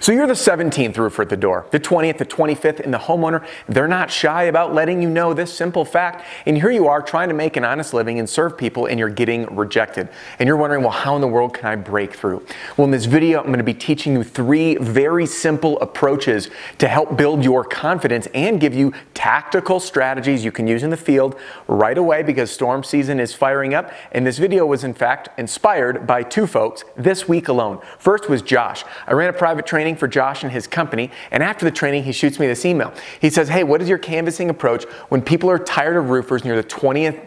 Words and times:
So 0.00 0.12
you're 0.12 0.26
the 0.26 0.32
17th 0.32 0.96
roofer 0.96 1.22
at 1.22 1.28
the 1.28 1.36
door, 1.36 1.66
the 1.70 1.80
20th, 1.80 2.18
the 2.18 2.26
25th, 2.26 2.80
and 2.80 2.92
the 2.92 2.98
homeowner, 2.98 3.46
they're 3.68 3.88
not 3.88 4.10
shy 4.10 4.44
about 4.44 4.74
letting 4.74 5.02
you 5.02 5.08
know 5.08 5.34
this 5.34 5.52
simple 5.52 5.84
fact. 5.84 6.24
And 6.46 6.56
here 6.56 6.70
you 6.70 6.86
are 6.88 7.02
trying 7.02 7.28
to 7.28 7.34
make 7.34 7.56
an 7.56 7.64
honest 7.64 7.92
living 7.92 8.18
and 8.18 8.28
serve 8.28 8.56
people, 8.56 8.86
and 8.86 8.98
you're 8.98 9.08
getting 9.08 9.46
rejected. 9.56 10.08
And 10.38 10.46
you're 10.46 10.56
wondering, 10.56 10.82
well, 10.82 10.92
how 10.92 11.14
in 11.16 11.20
the 11.20 11.28
world 11.28 11.54
can 11.54 11.66
I 11.66 11.76
break 11.76 12.14
through? 12.14 12.46
Well, 12.76 12.84
in 12.84 12.90
this 12.90 13.06
video, 13.06 13.40
I'm 13.40 13.46
going 13.46 13.58
to 13.58 13.64
be 13.64 13.74
teaching 13.74 14.12
you 14.12 14.22
three 14.22 14.76
very 14.76 15.26
simple 15.26 15.80
approaches 15.80 16.50
to 16.78 16.88
help 16.88 17.16
build 17.16 17.44
your 17.44 17.64
confidence 17.64 18.28
and 18.34 18.60
give 18.60 18.74
you 18.74 18.92
tactical 19.14 19.80
strategies 19.80 20.44
you 20.44 20.52
can 20.52 20.66
use 20.66 20.82
in 20.82 20.90
the 20.90 20.96
field 20.96 21.36
right 21.68 21.98
away 21.98 22.22
because 22.22 22.50
storm 22.50 22.84
season 22.84 23.18
is 23.18 23.34
firing 23.34 23.74
up. 23.74 23.92
And 24.12 24.26
this 24.26 24.38
video 24.38 24.64
was, 24.66 24.84
in 24.84 24.94
fact, 24.94 25.28
inspired 25.38 26.06
by 26.06 26.22
two 26.22 26.46
folks 26.46 26.84
this 26.96 27.28
week 27.28 27.48
alone. 27.48 27.80
First 27.98 28.28
was 28.28 28.42
Josh. 28.42 28.84
I 29.06 29.12
ran 29.12 29.28
a 29.28 29.32
private 29.32 29.66
training 29.72 29.96
for 29.96 30.06
Josh 30.06 30.42
and 30.42 30.52
his 30.52 30.66
company. 30.66 31.10
And 31.30 31.42
after 31.42 31.64
the 31.64 31.70
training, 31.70 32.04
he 32.04 32.12
shoots 32.12 32.38
me 32.38 32.46
this 32.46 32.66
email. 32.66 32.92
He 33.22 33.30
says, 33.30 33.48
Hey, 33.48 33.64
what 33.64 33.80
is 33.80 33.88
your 33.88 33.96
canvassing 33.96 34.50
approach 34.50 34.84
when 35.08 35.22
people 35.22 35.48
are 35.48 35.58
tired 35.58 35.96
of 35.96 36.10
roofers 36.10 36.42
and 36.42 36.48
you're 36.48 36.60
the 36.60 36.68
20th 36.68 37.18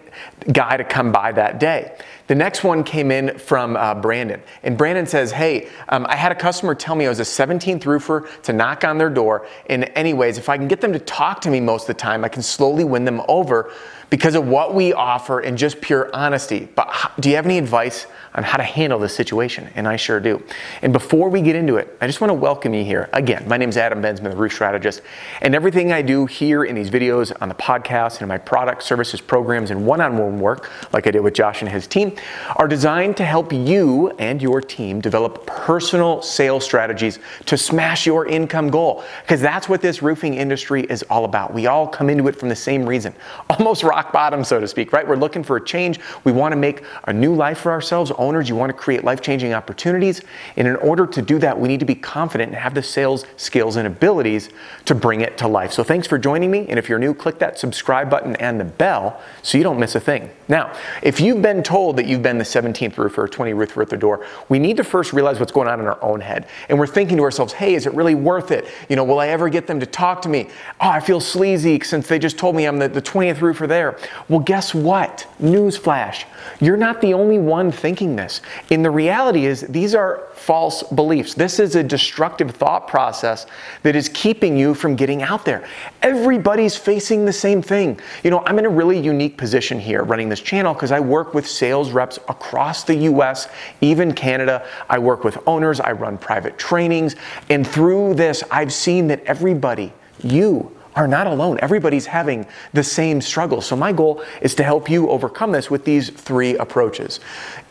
guy 0.53 0.77
to 0.77 0.83
come 0.83 1.11
by 1.11 1.31
that 1.31 1.59
day? 1.59 1.97
The 2.27 2.35
next 2.35 2.63
one 2.63 2.83
came 2.83 3.11
in 3.11 3.37
from 3.37 3.77
uh, 3.77 3.93
Brandon. 3.93 4.41
And 4.63 4.77
Brandon 4.77 5.05
says, 5.05 5.31
Hey, 5.31 5.69
um, 5.89 6.07
I 6.09 6.15
had 6.15 6.31
a 6.31 6.35
customer 6.35 6.73
tell 6.73 6.95
me 6.95 7.05
I 7.05 7.09
was 7.09 7.19
a 7.19 7.23
17th 7.23 7.85
roofer 7.85 8.27
to 8.43 8.53
knock 8.53 8.83
on 8.83 8.97
their 8.97 9.11
door. 9.11 9.47
And, 9.69 9.85
anyways, 9.95 10.37
if 10.37 10.49
I 10.49 10.57
can 10.57 10.67
get 10.67 10.81
them 10.81 10.91
to 10.93 10.99
talk 10.99 11.41
to 11.41 11.51
me 11.51 11.59
most 11.59 11.83
of 11.83 11.87
the 11.87 11.93
time, 12.01 12.25
I 12.25 12.29
can 12.29 12.41
slowly 12.41 12.83
win 12.83 13.05
them 13.05 13.21
over 13.27 13.71
because 14.09 14.35
of 14.35 14.47
what 14.47 14.73
we 14.73 14.93
offer 14.93 15.39
and 15.39 15.57
just 15.57 15.81
pure 15.81 16.09
honesty. 16.13 16.67
But 16.75 17.11
do 17.19 17.29
you 17.29 17.35
have 17.35 17.45
any 17.45 17.57
advice 17.57 18.07
on 18.33 18.43
how 18.43 18.57
to 18.57 18.63
handle 18.63 18.99
this 18.99 19.15
situation? 19.15 19.69
And 19.75 19.87
I 19.87 19.95
sure 19.95 20.19
do. 20.19 20.43
And 20.81 20.93
before 20.93 21.29
we 21.29 21.41
get 21.41 21.55
into 21.55 21.77
it, 21.77 21.97
I 22.01 22.07
just 22.07 22.21
want 22.21 22.29
to 22.29 22.35
welcome 22.35 22.73
you 22.73 22.83
here. 22.83 23.09
Again, 23.13 23.47
my 23.47 23.57
name 23.57 23.69
is 23.69 23.77
Adam 23.77 24.01
Bensman, 24.01 24.29
the 24.31 24.35
roof 24.35 24.53
strategist. 24.53 25.01
And 25.41 25.55
everything 25.55 25.91
I 25.91 26.01
do 26.01 26.25
here 26.25 26.63
in 26.63 26.75
these 26.75 26.89
videos, 26.89 27.35
on 27.41 27.49
the 27.49 27.55
podcast, 27.55 28.13
and 28.13 28.23
in 28.23 28.27
my 28.27 28.37
products, 28.37 28.85
services, 28.85 29.21
programs, 29.21 29.71
and 29.71 29.85
one 29.85 30.01
on 30.01 30.17
one 30.17 30.39
work, 30.39 30.69
like 30.93 31.07
I 31.07 31.11
did 31.11 31.21
with 31.21 31.33
Josh 31.33 31.61
and 31.61 31.69
his 31.69 31.87
team, 31.87 32.14
are 32.55 32.67
designed 32.67 33.17
to 33.17 33.25
help 33.25 33.51
you 33.51 34.09
and 34.19 34.41
your 34.41 34.61
team 34.61 35.01
develop 35.01 35.45
personal 35.45 36.21
sales 36.21 36.63
strategies 36.63 37.19
to 37.45 37.57
smash 37.57 38.05
your 38.05 38.27
income 38.27 38.69
goal. 38.69 39.03
Because 39.21 39.41
that's 39.41 39.69
what 39.69 39.81
this 39.81 40.01
roofing 40.01 40.35
industry 40.35 40.83
is 40.83 41.03
all 41.03 41.25
about. 41.25 41.53
We 41.53 41.67
all 41.67 41.87
come 41.87 42.09
into 42.09 42.27
it 42.27 42.35
from 42.35 42.49
the 42.49 42.55
same 42.55 42.87
reason. 42.87 43.13
Almost 43.49 43.83
rock 43.83 44.11
bottom, 44.11 44.43
so 44.43 44.59
to 44.59 44.67
speak, 44.67 44.93
right? 44.93 45.07
We're 45.07 45.15
looking 45.15 45.43
for 45.43 45.57
a 45.57 45.63
change. 45.63 45.99
We 46.23 46.31
want 46.31 46.51
to 46.51 46.57
make 46.57 46.83
a 47.05 47.13
new 47.13 47.33
life 47.33 47.59
for 47.59 47.71
ourselves. 47.71 48.11
Owners, 48.11 48.49
you 48.49 48.55
want 48.55 48.69
to 48.69 48.73
create 48.73 49.03
life 49.03 49.21
changing 49.21 49.53
opportunities. 49.53 50.21
And 50.55 50.67
in 50.67 50.75
order 50.77 51.05
to 51.07 51.21
do 51.21 51.39
that, 51.39 51.59
we 51.59 51.67
need 51.67 51.79
to 51.79 51.85
be 51.85 51.95
confident 51.95 52.51
and 52.51 52.61
have 52.61 52.73
the 52.73 52.83
sales 52.83 53.25
skills 53.37 53.75
and 53.75 53.87
abilities 53.87 54.49
to 54.85 54.95
bring 54.95 55.21
it 55.21 55.37
to 55.37 55.47
life. 55.47 55.71
So 55.71 55.83
thanks 55.83 56.07
for 56.07 56.17
joining 56.17 56.51
me. 56.51 56.65
And 56.69 56.79
if 56.79 56.89
you're 56.89 56.99
new, 56.99 57.13
click 57.13 57.39
that 57.39 57.59
subscribe 57.59 58.09
button 58.09 58.35
and 58.37 58.59
the 58.59 58.65
bell 58.65 59.21
so 59.41 59.57
you 59.57 59.63
don't 59.63 59.79
miss 59.79 59.95
a 59.95 59.99
thing. 59.99 60.29
Now, 60.47 60.73
if 61.01 61.19
you've 61.19 61.41
been 61.41 61.63
told 61.63 61.97
that 61.97 62.04
you've 62.07 62.21
been 62.21 62.37
the 62.37 62.43
17th 62.43 62.97
roofer 62.97 63.23
or 63.23 63.27
20 63.27 63.53
roofer 63.53 63.81
at 63.81 63.89
the 63.89 63.97
door, 63.97 64.25
we 64.49 64.59
need 64.59 64.77
to 64.77 64.83
first 64.83 65.13
realize 65.13 65.39
what's 65.39 65.51
going 65.51 65.67
on 65.67 65.79
in 65.79 65.85
our 65.87 66.01
own 66.03 66.21
head. 66.21 66.47
And 66.69 66.77
we're 66.77 66.87
thinking 66.87 67.17
to 67.17 67.23
ourselves, 67.23 67.53
hey, 67.53 67.75
is 67.75 67.85
it 67.85 67.93
really 67.93 68.15
worth 68.15 68.51
it? 68.51 68.67
You 68.89 68.95
know, 68.95 69.03
will 69.03 69.19
I 69.19 69.29
ever 69.29 69.49
get 69.49 69.67
them 69.67 69.79
to 69.79 69.85
talk 69.85 70.21
to 70.23 70.29
me? 70.29 70.49
Oh, 70.81 70.89
I 70.89 70.99
feel 70.99 71.19
sleazy 71.19 71.79
since 71.81 72.07
they 72.07 72.19
just 72.19 72.37
told 72.37 72.55
me 72.55 72.65
I'm 72.65 72.77
the, 72.77 72.87
the 72.87 73.01
20th 73.01 73.41
roofer 73.41 73.67
there. 73.67 73.97
Well, 74.29 74.39
guess 74.39 74.73
what? 74.73 75.27
Newsflash. 75.41 76.25
You're 76.59 76.77
not 76.77 77.01
the 77.01 77.13
only 77.13 77.39
one 77.39 77.71
thinking 77.71 78.15
this. 78.15 78.41
And 78.71 78.83
the 78.83 78.91
reality 78.91 79.45
is, 79.45 79.61
these 79.61 79.95
are 79.95 80.27
false 80.33 80.83
beliefs. 80.83 81.33
This 81.33 81.59
is 81.59 81.75
a 81.75 81.83
destructive 81.83 82.51
thought 82.51 82.87
process 82.87 83.47
that 83.83 83.95
is 83.95 84.09
keeping 84.09 84.57
you 84.57 84.73
from 84.73 84.95
getting 84.95 85.21
out 85.21 85.45
there. 85.45 85.67
Everybody's 86.01 86.75
facing 86.75 87.25
the 87.25 87.33
same 87.33 87.61
thing. 87.61 87.99
You 88.23 88.31
know, 88.31 88.43
I'm 88.45 88.59
in 88.59 88.65
a 88.65 88.69
really 88.69 88.99
unique 88.99 89.37
position 89.37 89.79
here 89.79 90.03
running 90.03 90.29
this 90.29 90.41
channel 90.41 90.73
because 90.73 90.91
I 90.91 90.99
work 90.99 91.33
with 91.33 91.47
sales 91.47 91.91
reps 91.95 92.17
across 92.29 92.83
the 92.83 92.95
US, 92.95 93.47
even 93.81 94.13
Canada. 94.13 94.67
I 94.89 94.99
work 94.99 95.23
with 95.23 95.37
owners, 95.47 95.79
I 95.79 95.93
run 95.93 96.17
private 96.17 96.57
trainings. 96.57 97.15
And 97.49 97.65
through 97.65 98.15
this, 98.15 98.43
I've 98.51 98.73
seen 98.73 99.07
that 99.07 99.23
everybody, 99.23 99.93
you, 100.21 100.71
are 100.95 101.07
not 101.07 101.27
alone. 101.27 101.59
Everybody's 101.61 102.05
having 102.05 102.47
the 102.73 102.83
same 102.83 103.19
struggle. 103.19 103.61
So, 103.61 103.75
my 103.75 103.91
goal 103.91 104.23
is 104.41 104.55
to 104.55 104.63
help 104.63 104.89
you 104.89 105.09
overcome 105.09 105.51
this 105.51 105.69
with 105.69 105.83
these 105.83 106.09
three 106.09 106.55
approaches. 106.57 107.19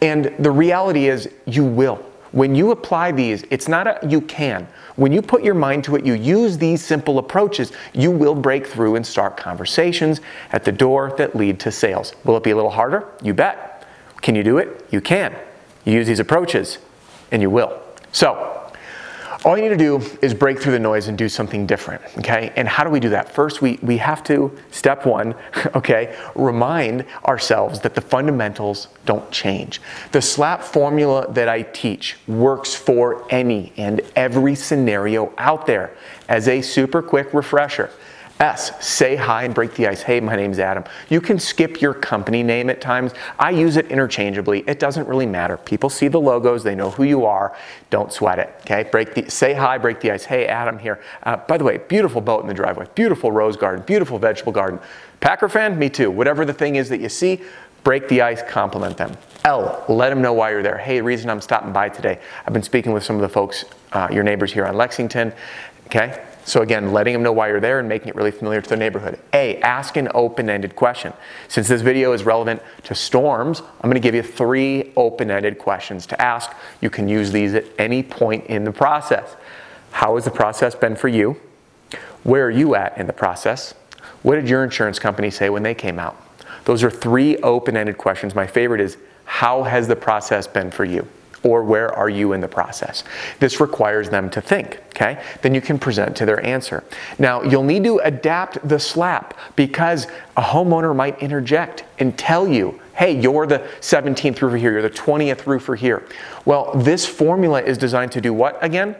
And 0.03 0.35
the 0.39 0.51
reality 0.51 1.09
is, 1.09 1.29
you 1.47 1.65
will. 1.65 2.05
When 2.33 2.55
you 2.55 2.73
apply 2.73 3.13
these, 3.13 3.45
it's 3.51 3.69
not 3.69 3.87
a 3.87 4.07
you 4.09 4.21
can. 4.21 4.67
When 4.97 5.13
you 5.13 5.23
put 5.23 5.45
your 5.45 5.55
mind 5.55 5.85
to 5.85 5.97
it, 5.97 6.05
you 6.05 6.15
use 6.15 6.59
these 6.59 6.85
simple 6.85 7.19
approaches, 7.19 7.73
you 7.93 8.11
will 8.11 8.35
break 8.35 8.67
through 8.67 8.97
and 8.97 9.07
start 9.07 9.37
conversations 9.37 10.21
at 10.53 10.65
the 10.65 10.73
door 10.73 11.15
that 11.17 11.37
lead 11.37 11.61
to 11.61 11.71
sales. 11.71 12.13
Will 12.25 12.37
it 12.37 12.43
be 12.43 12.51
a 12.51 12.57
little 12.57 12.71
harder? 12.71 13.09
You 13.23 13.35
bet. 13.35 13.74
Can 14.25 14.35
you 14.35 14.43
do 14.43 14.57
it? 14.57 14.87
You 14.91 15.03
can. 15.03 15.37
You 15.85 15.93
use 15.93 16.07
these 16.07 16.19
approaches, 16.19 16.79
and 17.31 17.43
you 17.43 17.51
will. 17.51 17.79
So, 18.11 18.73
all 19.45 19.55
you 19.55 19.65
need 19.65 19.69
to 19.69 19.77
do 19.77 20.01
is 20.23 20.33
break 20.33 20.59
through 20.59 20.73
the 20.73 20.79
noise 20.79 21.09
and 21.09 21.19
do 21.19 21.29
something 21.29 21.67
different, 21.67 22.01
okay? 22.17 22.51
And 22.57 22.67
how 22.67 22.85
do 22.85 22.89
we 22.89 23.01
do 23.01 23.11
that? 23.11 23.35
First, 23.35 23.61
we, 23.61 23.79
we 23.83 23.99
have 23.99 24.25
to, 24.25 24.51
step 24.71 25.05
one, 25.05 25.35
okay, 25.75 26.17
remind 26.35 27.05
ourselves 27.27 27.81
that 27.81 27.95
the 27.95 28.01
fundamentals 28.01 28.89
don't 29.05 29.31
change. 29.31 29.83
The 30.13 30.23
SLAP 30.23 30.63
formula 30.63 31.31
that 31.35 31.51
I 31.51 31.61
teach 31.61 32.17
works 32.27 32.75
for 32.75 33.31
any 33.31 33.75
and 33.77 34.01
every 34.17 34.55
scenario 34.55 35.35
out 35.37 35.67
there 35.67 35.95
as 36.31 36.49
a 36.49 36.63
super 36.63 37.03
quick 37.03 37.35
refresher. 37.35 37.91
S, 38.41 38.85
say 38.85 39.15
hi 39.15 39.45
and 39.45 39.55
break 39.55 39.75
the 39.75 39.87
ice. 39.87 40.03
Hey, 40.03 40.19
my 40.19 40.35
name's 40.35 40.59
Adam. 40.59 40.83
You 41.09 41.21
can 41.21 41.39
skip 41.39 41.81
your 41.81 41.95
company 41.95 42.43
name 42.43 42.69
at 42.69 42.81
times. 42.81 43.13
I 43.39 43.51
use 43.51 43.77
it 43.77 43.87
interchangeably. 43.93 44.65
It 44.67 44.81
doesn't 44.81 45.07
really 45.07 45.27
matter. 45.27 45.57
People 45.57 45.89
see 45.89 46.09
the 46.09 46.21
logos, 46.21 46.65
they 46.65 46.75
know 46.75 46.91
who 46.91 47.05
you 47.05 47.27
are. 47.27 47.57
Don't 47.91 48.13
sweat 48.13 48.41
it. 48.41 48.53
Okay, 48.63 48.89
break 48.91 49.15
the 49.15 49.31
say 49.31 49.55
hi, 49.55 49.79
break 49.79 50.01
the 50.01 50.11
ice. 50.11 50.25
Hey, 50.25 50.47
Adam 50.47 50.79
here. 50.79 51.01
Uh, 51.23 51.37
by 51.37 51.57
the 51.57 51.65
way, 51.65 51.79
beautiful 51.79 52.21
boat 52.21 52.43
in 52.43 52.49
the 52.49 52.55
driveway, 52.55 52.87
beautiful 52.97 53.31
rose 53.31 53.57
garden, 53.57 53.85
beautiful 53.87 54.19
vegetable 54.19 54.53
garden. 54.53 54.81
Packer 55.21 55.49
fan, 55.49 55.79
me 55.79 55.89
too. 55.89 56.11
Whatever 56.11 56.45
the 56.45 56.53
thing 56.53 56.75
is 56.75 56.89
that 56.89 57.01
you 57.01 57.09
see, 57.09 57.41
break 57.85 58.09
the 58.09 58.21
ice, 58.21 58.43
compliment 58.49 58.97
them. 58.97 59.17
L, 59.45 59.85
let 59.89 60.11
them 60.11 60.21
know 60.21 60.33
why 60.33 60.51
you're 60.51 60.63
there. 60.63 60.79
Hey, 60.79 60.97
the 60.97 61.05
reason 61.05 61.31
I'm 61.31 61.41
stopping 61.41 61.73
by 61.73 61.89
today, 61.89 62.19
I've 62.45 62.53
been 62.53 62.63
speaking 62.65 62.93
with 62.93 63.05
some 63.05 63.15
of 63.17 63.23
the 63.23 63.29
folks, 63.29 63.65
uh, 63.93 64.09
your 64.11 64.25
neighbors 64.25 64.53
here 64.53 64.67
on 64.67 64.75
Lexington. 64.77 65.33
Okay, 65.87 66.25
so 66.45 66.63
again, 66.63 66.93
letting 66.93 67.13
them 67.15 67.23
know 67.23 67.33
why 67.33 67.49
you're 67.49 67.61
there 67.61 67.79
and 67.79 67.89
making 67.89 68.09
it 68.09 68.15
really 68.15 68.31
familiar 68.31 68.61
to 68.61 68.69
their 68.69 68.79
neighborhood. 68.79 69.19
A, 69.33 69.59
ask 69.61 69.97
an 69.97 70.09
open-ended 70.15 70.77
question. 70.77 71.13
Since 71.49 71.69
this 71.69 71.81
video 71.81 72.13
is 72.13 72.25
relevant 72.25 72.63
to 72.85 72.95
storms, 72.95 73.63
I'm 73.81 73.91
gonna 73.91 74.01
give 74.01 74.15
you 74.15 74.23
three 74.23 74.93
open-ended 74.97 75.59
questions 75.59 76.07
to 76.07 76.21
ask. 76.21 76.53
You 76.81 76.91
can 76.91 77.09
use 77.09 77.33
these 77.33 77.55
at 77.55 77.65
any 77.79 78.03
point 78.03 78.47
in 78.47 78.65
the 78.65 78.73
process. 78.73 79.37
How 79.91 80.17
has 80.17 80.25
the 80.25 80.31
process 80.31 80.75
been 80.75 80.97
for 80.97 81.09
you? 81.09 81.37
Where 82.25 82.47
are 82.47 82.51
you 82.51 82.75
at 82.75 82.99
in 82.99 83.07
the 83.07 83.13
process? 83.13 83.75
What 84.23 84.37
did 84.37 84.49
your 84.49 84.65
insurance 84.65 84.99
company 84.99 85.31
say 85.31 85.51
when 85.51 85.63
they 85.63 85.75
came 85.75 85.99
out? 85.99 86.21
Those 86.65 86.83
are 86.83 86.91
three 86.91 87.37
open-ended 87.39 87.99
questions. 87.99 88.35
My 88.35 88.47
favorite 88.47 88.81
is, 88.81 88.97
how 89.25 89.63
has 89.63 89.89
the 89.89 89.97
process 89.97 90.47
been 90.47 90.71
for 90.71 90.85
you? 90.85 91.07
Or 91.45 91.63
where 91.63 91.93
are 91.93 92.09
you 92.09 92.33
in 92.33 92.41
the 92.41 92.49
process? 92.49 93.05
This 93.39 93.61
requires 93.61 94.11
them 94.11 94.31
to 94.31 94.41
think, 94.41 94.81
okay? 94.89 95.23
Then 95.43 95.55
you 95.55 95.61
can 95.61 95.79
present 95.79 96.17
to 96.17 96.27
their 96.27 96.45
answer. 96.45 96.83
Now, 97.19 97.43
you'll 97.43 97.65
need 97.65 97.85
to 97.85 97.99
adapt 97.99 98.67
the 98.67 98.79
slap 98.79 99.39
because 99.55 100.07
a 100.37 100.43
homeowner 100.43 100.95
might 100.97 101.21
interject 101.21 101.85
and 101.99 102.19
tell 102.19 102.49
you, 102.49 102.81
hey, 102.95 103.21
you're 103.21 103.47
the 103.47 103.69
17th 103.81 104.41
roofer 104.41 104.57
here, 104.57 104.73
you're 104.73 104.83
the 104.83 104.91
20th 104.91 105.47
roofer 105.47 105.77
here. 105.77 106.07
Well, 106.45 106.73
this 106.75 107.07
formula 107.07 107.63
is 107.63 107.79
designed 107.79 108.13
to 108.13 108.21
do 108.21 108.33
what 108.33 108.63
again? 108.63 108.97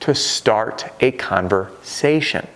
To 0.00 0.14
start 0.14 0.92
a 1.00 1.10
conversation. 1.10 2.46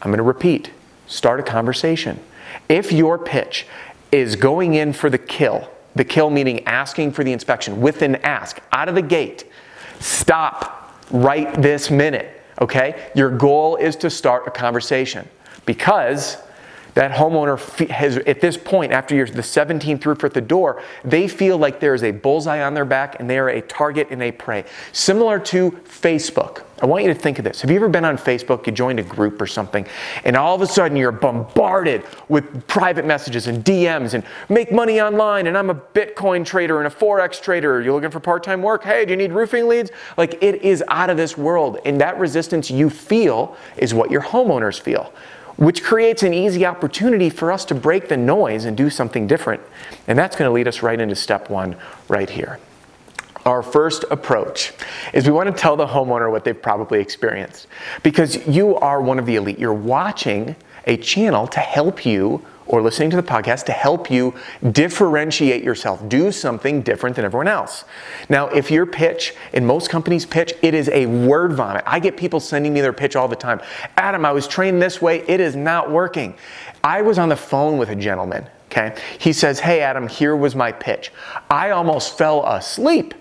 I'm 0.00 0.14
to 0.14 0.22
repeat 0.22 0.70
start 1.10 1.40
a 1.40 1.42
conversation. 1.42 2.20
If 2.68 2.92
your 2.92 3.18
pitch 3.18 3.66
is 4.12 4.36
going 4.36 4.74
in 4.74 4.92
for 4.92 5.10
the 5.10 5.18
kill, 5.18 5.68
the 5.94 6.04
kill 6.04 6.30
meaning 6.30 6.64
asking 6.66 7.12
for 7.12 7.24
the 7.24 7.32
inspection 7.32 7.80
with 7.80 8.02
an 8.02 8.16
ask 8.16 8.60
out 8.72 8.88
of 8.88 8.94
the 8.94 9.02
gate, 9.02 9.50
stop 9.98 10.94
right 11.10 11.52
this 11.60 11.90
minute, 11.90 12.40
okay? 12.60 13.10
Your 13.14 13.30
goal 13.30 13.76
is 13.76 13.96
to 13.96 14.10
start 14.10 14.46
a 14.46 14.50
conversation 14.50 15.28
because 15.66 16.36
that 16.94 17.12
homeowner 17.12 17.58
has, 17.88 18.16
at 18.18 18.40
this 18.40 18.56
point, 18.56 18.92
after 18.92 19.14
you're 19.14 19.26
the 19.26 19.42
17th 19.42 20.04
roofer 20.04 20.26
at 20.26 20.34
the 20.34 20.40
door, 20.40 20.82
they 21.04 21.28
feel 21.28 21.56
like 21.56 21.80
there 21.80 21.94
is 21.94 22.02
a 22.02 22.10
bullseye 22.10 22.62
on 22.62 22.74
their 22.74 22.84
back 22.84 23.20
and 23.20 23.30
they 23.30 23.38
are 23.38 23.48
a 23.48 23.60
target 23.62 24.08
and 24.10 24.22
a 24.22 24.32
prey. 24.32 24.64
Similar 24.92 25.38
to 25.40 25.70
Facebook. 25.70 26.64
I 26.82 26.86
want 26.86 27.04
you 27.04 27.12
to 27.12 27.18
think 27.18 27.38
of 27.38 27.44
this. 27.44 27.60
Have 27.60 27.70
you 27.70 27.76
ever 27.76 27.88
been 27.88 28.06
on 28.06 28.16
Facebook, 28.16 28.66
you 28.66 28.72
joined 28.72 28.98
a 28.98 29.02
group 29.02 29.40
or 29.40 29.46
something, 29.46 29.86
and 30.24 30.34
all 30.34 30.54
of 30.54 30.62
a 30.62 30.66
sudden 30.66 30.96
you're 30.96 31.12
bombarded 31.12 32.04
with 32.28 32.66
private 32.66 33.04
messages 33.04 33.46
and 33.48 33.62
DMs 33.62 34.14
and 34.14 34.24
make 34.48 34.72
money 34.72 35.00
online, 35.00 35.46
and 35.46 35.58
I'm 35.58 35.68
a 35.68 35.74
Bitcoin 35.74 36.44
trader 36.44 36.78
and 36.78 36.86
a 36.86 36.90
Forex 36.90 37.40
trader. 37.40 37.82
You're 37.82 37.92
looking 37.92 38.10
for 38.10 38.20
part 38.20 38.42
time 38.42 38.62
work? 38.62 38.82
Hey, 38.82 39.04
do 39.04 39.10
you 39.10 39.16
need 39.16 39.32
roofing 39.32 39.68
leads? 39.68 39.90
Like 40.16 40.42
it 40.42 40.62
is 40.62 40.82
out 40.88 41.10
of 41.10 41.18
this 41.18 41.36
world. 41.36 41.78
And 41.84 42.00
that 42.00 42.18
resistance 42.18 42.70
you 42.70 42.88
feel 42.88 43.56
is 43.76 43.92
what 43.92 44.10
your 44.10 44.22
homeowners 44.22 44.80
feel 44.80 45.12
which 45.56 45.84
creates 45.84 46.22
an 46.22 46.32
easy 46.32 46.64
opportunity 46.64 47.28
for 47.28 47.52
us 47.52 47.66
to 47.66 47.74
break 47.74 48.08
the 48.08 48.16
noise 48.16 48.64
and 48.64 48.78
do 48.78 48.88
something 48.88 49.26
different. 49.26 49.60
And 50.08 50.18
that's 50.18 50.34
going 50.34 50.48
to 50.48 50.52
lead 50.52 50.66
us 50.66 50.82
right 50.82 50.98
into 50.98 51.14
step 51.14 51.50
one 51.50 51.76
right 52.08 52.30
here. 52.30 52.58
Our 53.50 53.64
first 53.64 54.04
approach 54.12 54.72
is 55.12 55.26
we 55.26 55.32
want 55.32 55.52
to 55.52 55.60
tell 55.60 55.74
the 55.74 55.84
homeowner 55.84 56.30
what 56.30 56.44
they've 56.44 56.62
probably 56.62 57.00
experienced 57.00 57.66
because 58.04 58.46
you 58.46 58.76
are 58.76 59.02
one 59.02 59.18
of 59.18 59.26
the 59.26 59.34
elite. 59.34 59.58
You're 59.58 59.74
watching 59.74 60.54
a 60.86 60.96
channel 60.96 61.48
to 61.48 61.58
help 61.58 62.06
you 62.06 62.46
or 62.66 62.80
listening 62.80 63.10
to 63.10 63.16
the 63.16 63.24
podcast 63.24 63.64
to 63.64 63.72
help 63.72 64.08
you 64.08 64.32
differentiate 64.70 65.64
yourself, 65.64 66.08
do 66.08 66.30
something 66.30 66.80
different 66.82 67.16
than 67.16 67.24
everyone 67.24 67.48
else. 67.48 67.84
Now, 68.28 68.46
if 68.46 68.70
your 68.70 68.86
pitch, 68.86 69.34
in 69.52 69.66
most 69.66 69.90
companies' 69.90 70.24
pitch, 70.24 70.52
it 70.62 70.72
is 70.72 70.88
a 70.90 71.06
word 71.06 71.52
vomit. 71.52 71.82
I 71.88 71.98
get 71.98 72.16
people 72.16 72.38
sending 72.38 72.72
me 72.72 72.80
their 72.80 72.92
pitch 72.92 73.16
all 73.16 73.26
the 73.26 73.34
time. 73.34 73.60
Adam, 73.96 74.24
I 74.24 74.30
was 74.30 74.46
trained 74.46 74.80
this 74.80 75.02
way, 75.02 75.24
it 75.26 75.40
is 75.40 75.56
not 75.56 75.90
working. 75.90 76.34
I 76.84 77.02
was 77.02 77.18
on 77.18 77.28
the 77.28 77.36
phone 77.36 77.78
with 77.78 77.88
a 77.88 77.96
gentleman, 77.96 78.46
okay? 78.66 78.96
He 79.18 79.32
says, 79.32 79.58
Hey, 79.58 79.80
Adam, 79.80 80.06
here 80.06 80.36
was 80.36 80.54
my 80.54 80.70
pitch. 80.70 81.10
I 81.50 81.70
almost 81.70 82.16
fell 82.16 82.46
asleep. 82.46 83.14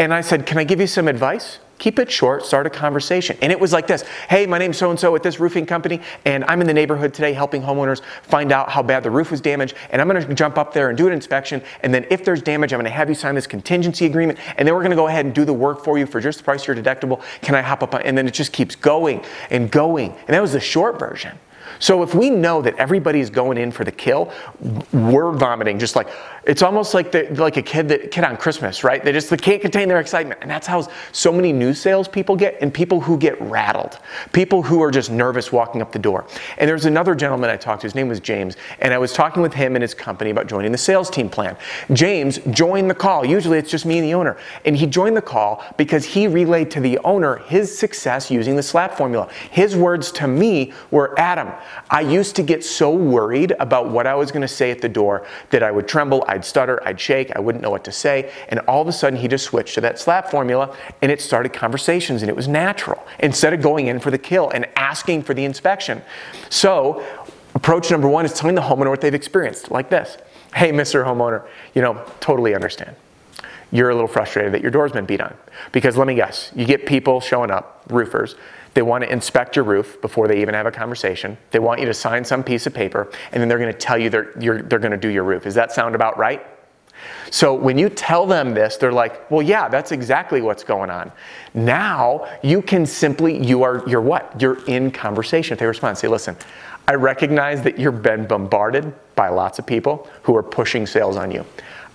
And 0.00 0.14
I 0.14 0.22
said, 0.22 0.46
Can 0.46 0.56
I 0.56 0.64
give 0.64 0.80
you 0.80 0.86
some 0.86 1.08
advice? 1.08 1.58
Keep 1.78 1.98
it 1.98 2.10
short, 2.10 2.46
start 2.46 2.66
a 2.66 2.70
conversation. 2.70 3.36
And 3.42 3.52
it 3.52 3.60
was 3.60 3.70
like 3.70 3.86
this 3.86 4.00
Hey, 4.30 4.46
my 4.46 4.56
name's 4.56 4.78
so 4.78 4.88
and 4.88 4.98
so 4.98 5.14
at 5.14 5.22
this 5.22 5.38
roofing 5.38 5.66
company, 5.66 6.00
and 6.24 6.42
I'm 6.44 6.62
in 6.62 6.66
the 6.66 6.72
neighborhood 6.72 7.12
today 7.12 7.34
helping 7.34 7.60
homeowners 7.60 8.00
find 8.22 8.50
out 8.50 8.70
how 8.70 8.82
bad 8.82 9.02
the 9.02 9.10
roof 9.10 9.30
was 9.30 9.42
damaged. 9.42 9.74
And 9.90 10.00
I'm 10.00 10.08
gonna 10.08 10.34
jump 10.34 10.56
up 10.56 10.72
there 10.72 10.88
and 10.88 10.96
do 10.96 11.06
an 11.06 11.12
inspection. 11.12 11.62
And 11.82 11.92
then 11.92 12.06
if 12.08 12.24
there's 12.24 12.40
damage, 12.40 12.72
I'm 12.72 12.78
gonna 12.78 12.88
have 12.88 13.10
you 13.10 13.14
sign 13.14 13.34
this 13.34 13.46
contingency 13.46 14.06
agreement. 14.06 14.38
And 14.56 14.66
then 14.66 14.74
we're 14.74 14.82
gonna 14.82 14.96
go 14.96 15.08
ahead 15.08 15.26
and 15.26 15.34
do 15.34 15.44
the 15.44 15.52
work 15.52 15.84
for 15.84 15.98
you 15.98 16.06
for 16.06 16.18
just 16.18 16.38
the 16.38 16.44
price 16.44 16.66
of 16.66 16.68
your 16.68 16.76
deductible. 16.82 17.22
Can 17.42 17.54
I 17.54 17.60
hop 17.60 17.82
up 17.82 17.94
on? 17.94 18.00
And 18.00 18.16
then 18.16 18.26
it 18.26 18.32
just 18.32 18.54
keeps 18.54 18.74
going 18.74 19.22
and 19.50 19.70
going. 19.70 20.12
And 20.12 20.28
that 20.28 20.40
was 20.40 20.52
the 20.52 20.60
short 20.60 20.98
version. 20.98 21.38
So 21.78 22.02
if 22.02 22.14
we 22.14 22.30
know 22.30 22.62
that 22.62 22.76
everybody's 22.76 23.30
going 23.30 23.58
in 23.58 23.70
for 23.70 23.84
the 23.84 23.92
kill, 23.92 24.32
we're 24.92 25.32
vomiting 25.32 25.78
just 25.78 25.96
like 25.96 26.08
it's 26.44 26.62
almost 26.62 26.94
like 26.94 27.12
the, 27.12 27.28
like 27.34 27.58
a 27.58 27.62
kid 27.62 27.88
that 27.88 28.10
kid 28.10 28.24
on 28.24 28.36
Christmas, 28.36 28.82
right? 28.82 29.04
They 29.04 29.12
just 29.12 29.28
they 29.28 29.36
can't 29.36 29.60
contain 29.60 29.88
their 29.88 30.00
excitement, 30.00 30.40
and 30.42 30.50
that's 30.50 30.66
how 30.66 30.88
so 31.12 31.32
many 31.32 31.52
new 31.52 31.74
sales 31.74 32.08
people 32.08 32.34
get, 32.34 32.56
and 32.60 32.72
people 32.72 33.00
who 33.00 33.18
get 33.18 33.40
rattled, 33.42 33.98
people 34.32 34.62
who 34.62 34.82
are 34.82 34.90
just 34.90 35.10
nervous 35.10 35.52
walking 35.52 35.82
up 35.82 35.92
the 35.92 35.98
door. 35.98 36.26
And 36.58 36.68
there's 36.68 36.86
another 36.86 37.14
gentleman 37.14 37.50
I 37.50 37.56
talked 37.56 37.82
to. 37.82 37.86
His 37.86 37.94
name 37.94 38.08
was 38.08 38.20
James, 38.20 38.56
and 38.80 38.94
I 38.94 38.98
was 38.98 39.12
talking 39.12 39.42
with 39.42 39.52
him 39.52 39.76
and 39.76 39.82
his 39.82 39.94
company 39.94 40.30
about 40.30 40.46
joining 40.46 40.72
the 40.72 40.78
sales 40.78 41.10
team 41.10 41.28
plan. 41.28 41.56
James 41.92 42.38
joined 42.50 42.88
the 42.88 42.94
call. 42.94 43.24
Usually 43.24 43.58
it's 43.58 43.70
just 43.70 43.84
me 43.84 43.98
and 43.98 44.06
the 44.06 44.14
owner, 44.14 44.38
and 44.64 44.76
he 44.76 44.86
joined 44.86 45.16
the 45.16 45.22
call 45.22 45.62
because 45.76 46.04
he 46.04 46.26
relayed 46.26 46.70
to 46.70 46.80
the 46.80 46.98
owner 47.00 47.36
his 47.36 47.76
success 47.76 48.30
using 48.30 48.56
the 48.56 48.62
SLAP 48.62 48.96
formula. 48.96 49.28
His 49.50 49.76
words 49.76 50.10
to 50.12 50.26
me 50.26 50.72
were, 50.90 51.18
"Adam, 51.18 51.52
I 51.88 52.00
used 52.00 52.36
to 52.36 52.42
get 52.42 52.64
so 52.64 52.94
worried 52.94 53.52
about 53.60 53.88
what 53.90 54.06
I 54.06 54.14
was 54.14 54.30
going 54.30 54.42
to 54.42 54.48
say 54.48 54.70
at 54.70 54.80
the 54.80 54.88
door 54.88 55.26
that 55.50 55.62
I 55.62 55.70
would 55.70 55.88
tremble." 55.88 56.24
I'd 56.28 56.44
stutter, 56.44 56.80
I'd 56.86 57.00
shake, 57.00 57.34
I 57.34 57.40
wouldn't 57.40 57.62
know 57.62 57.70
what 57.70 57.84
to 57.84 57.92
say. 57.92 58.32
And 58.48 58.60
all 58.60 58.82
of 58.82 58.88
a 58.88 58.92
sudden, 58.92 59.18
he 59.18 59.28
just 59.28 59.44
switched 59.44 59.74
to 59.74 59.80
that 59.82 59.98
slap 59.98 60.30
formula 60.30 60.76
and 61.02 61.10
it 61.10 61.20
started 61.20 61.52
conversations 61.52 62.22
and 62.22 62.28
it 62.28 62.36
was 62.36 62.48
natural 62.48 63.04
instead 63.18 63.52
of 63.52 63.62
going 63.62 63.86
in 63.86 64.00
for 64.00 64.10
the 64.10 64.18
kill 64.18 64.50
and 64.50 64.66
asking 64.76 65.22
for 65.22 65.34
the 65.34 65.44
inspection. 65.44 66.02
So, 66.48 67.04
approach 67.54 67.90
number 67.90 68.08
one 68.08 68.24
is 68.24 68.32
telling 68.32 68.54
the 68.54 68.62
homeowner 68.62 68.90
what 68.90 69.00
they've 69.00 69.14
experienced, 69.14 69.70
like 69.70 69.90
this 69.90 70.18
Hey, 70.54 70.72
Mr. 70.72 71.04
Homeowner, 71.04 71.46
you 71.74 71.82
know, 71.82 72.04
totally 72.18 72.54
understand. 72.54 72.96
You're 73.72 73.90
a 73.90 73.94
little 73.94 74.08
frustrated 74.08 74.52
that 74.52 74.62
your 74.62 74.72
door's 74.72 74.92
been 74.92 75.06
beat 75.06 75.20
on. 75.20 75.34
Because 75.70 75.96
let 75.96 76.06
me 76.06 76.14
guess, 76.14 76.50
you 76.56 76.64
get 76.64 76.86
people 76.86 77.20
showing 77.20 77.50
up, 77.50 77.84
roofers, 77.88 78.34
they 78.74 78.82
want 78.82 79.04
to 79.04 79.12
inspect 79.12 79.56
your 79.56 79.64
roof 79.64 80.00
before 80.00 80.28
they 80.28 80.40
even 80.40 80.54
have 80.54 80.66
a 80.66 80.70
conversation. 80.70 81.36
They 81.50 81.58
want 81.58 81.80
you 81.80 81.86
to 81.86 81.94
sign 81.94 82.24
some 82.24 82.44
piece 82.44 82.66
of 82.66 82.74
paper, 82.74 83.10
and 83.32 83.40
then 83.40 83.48
they're 83.48 83.58
going 83.58 83.72
to 83.72 83.78
tell 83.78 83.98
you 83.98 84.10
they're, 84.10 84.32
they're 84.34 84.78
going 84.78 84.90
to 84.92 84.96
do 84.96 85.08
your 85.08 85.24
roof. 85.24 85.44
Does 85.44 85.54
that 85.54 85.72
sound 85.72 85.94
about 85.94 86.18
right? 86.18 86.46
So 87.30 87.54
when 87.54 87.78
you 87.78 87.88
tell 87.88 88.26
them 88.26 88.54
this, 88.54 88.76
they're 88.76 88.92
like, 88.92 89.30
well, 89.30 89.42
yeah, 89.42 89.68
that's 89.68 89.92
exactly 89.92 90.42
what's 90.42 90.64
going 90.64 90.90
on. 90.90 91.12
Now 91.54 92.28
you 92.42 92.60
can 92.60 92.84
simply, 92.84 93.44
you 93.44 93.62
are, 93.62 93.82
you're 93.88 94.00
what? 94.00 94.40
You're 94.40 94.64
in 94.66 94.90
conversation. 94.90 95.54
If 95.54 95.60
they 95.60 95.66
respond, 95.66 95.96
say, 95.96 96.08
listen, 96.08 96.36
I 96.86 96.94
recognize 96.94 97.62
that 97.62 97.78
you've 97.78 98.02
been 98.02 98.26
bombarded 98.26 98.92
by 99.14 99.28
lots 99.28 99.58
of 99.58 99.66
people 99.66 100.08
who 100.22 100.36
are 100.36 100.42
pushing 100.42 100.86
sales 100.86 101.16
on 101.16 101.30
you. 101.30 101.44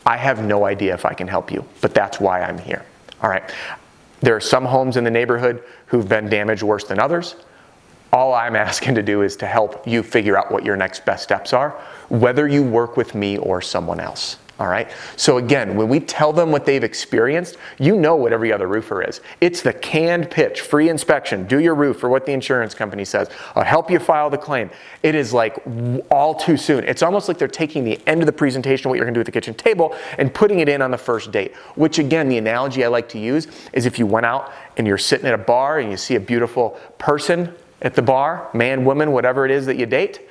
I 0.05 0.17
have 0.17 0.43
no 0.43 0.65
idea 0.65 0.93
if 0.93 1.05
I 1.05 1.13
can 1.13 1.27
help 1.27 1.51
you, 1.51 1.65
but 1.81 1.93
that's 1.93 2.19
why 2.19 2.41
I'm 2.41 2.57
here. 2.57 2.85
All 3.21 3.29
right. 3.29 3.43
There 4.25 4.35
are 4.35 4.41
some 4.41 4.65
homes 4.65 4.97
in 4.97 5.03
the 5.03 5.11
neighborhood 5.11 5.63
who've 5.85 6.09
been 6.09 6.29
damaged 6.29 6.63
worse 6.63 6.83
than 6.83 6.97
others. 6.97 7.35
All 8.11 8.33
I'm 8.33 8.55
asking 8.69 8.95
to 8.95 9.03
do 9.03 9.21
is 9.21 9.35
to 9.37 9.45
help 9.45 9.87
you 9.87 10.01
figure 10.01 10.35
out 10.35 10.51
what 10.51 10.65
your 10.65 10.75
next 10.75 11.05
best 11.05 11.21
steps 11.21 11.53
are, 11.53 11.79
whether 12.09 12.47
you 12.47 12.63
work 12.63 12.97
with 12.97 13.13
me 13.13 13.37
or 13.37 13.61
someone 13.61 13.99
else. 13.99 14.37
All 14.57 14.67
right. 14.67 14.89
So 15.17 15.37
again, 15.37 15.75
when 15.75 15.89
we 15.89 15.99
tell 15.99 16.31
them 16.31 16.49
what 16.49 16.65
they've 16.65 16.83
experienced, 16.83 17.57
you 17.77 17.97
know 17.97 18.15
what 18.15 18.31
every 18.31 18.53
other 18.53 18.67
roofer 18.67 19.03
is. 19.03 19.19
It's 19.41 19.61
the 19.61 19.73
canned 19.73 20.31
pitch, 20.31 20.61
free 20.61 20.87
inspection, 20.87 21.45
do 21.45 21.59
your 21.59 21.75
roof 21.75 21.99
for 21.99 22.07
what 22.07 22.25
the 22.25 22.31
insurance 22.31 22.73
company 22.73 23.03
says. 23.03 23.29
I'll 23.55 23.65
help 23.65 23.91
you 23.91 23.99
file 23.99 24.29
the 24.29 24.37
claim. 24.37 24.69
It 25.03 25.13
is 25.13 25.33
like 25.33 25.61
all 26.09 26.35
too 26.35 26.55
soon. 26.55 26.85
It's 26.85 27.03
almost 27.03 27.27
like 27.27 27.37
they're 27.37 27.49
taking 27.49 27.83
the 27.83 27.99
end 28.07 28.21
of 28.21 28.27
the 28.27 28.33
presentation, 28.33 28.87
what 28.87 28.95
you're 28.95 29.05
going 29.05 29.13
to 29.13 29.17
do 29.17 29.21
at 29.21 29.25
the 29.25 29.31
kitchen 29.33 29.55
table, 29.55 29.93
and 30.17 30.33
putting 30.33 30.59
it 30.59 30.69
in 30.69 30.81
on 30.81 30.89
the 30.89 30.97
first 30.97 31.33
date. 31.33 31.53
Which 31.75 31.99
again, 31.99 32.29
the 32.29 32.37
analogy 32.37 32.85
I 32.85 32.87
like 32.87 33.09
to 33.09 33.19
use 33.19 33.49
is 33.73 33.85
if 33.85 33.99
you 33.99 34.05
went 34.05 34.25
out 34.25 34.53
and 34.77 34.87
you're 34.87 34.97
sitting 34.97 35.25
at 35.25 35.33
a 35.33 35.37
bar 35.37 35.79
and 35.79 35.91
you 35.91 35.97
see 35.97 36.15
a 36.15 36.19
beautiful 36.19 36.79
person 36.97 37.53
at 37.81 37.93
the 37.93 38.01
bar, 38.01 38.49
man, 38.53 38.85
woman, 38.85 39.11
whatever 39.11 39.43
it 39.43 39.51
is 39.51 39.65
that 39.65 39.75
you 39.75 39.85
date 39.85 40.21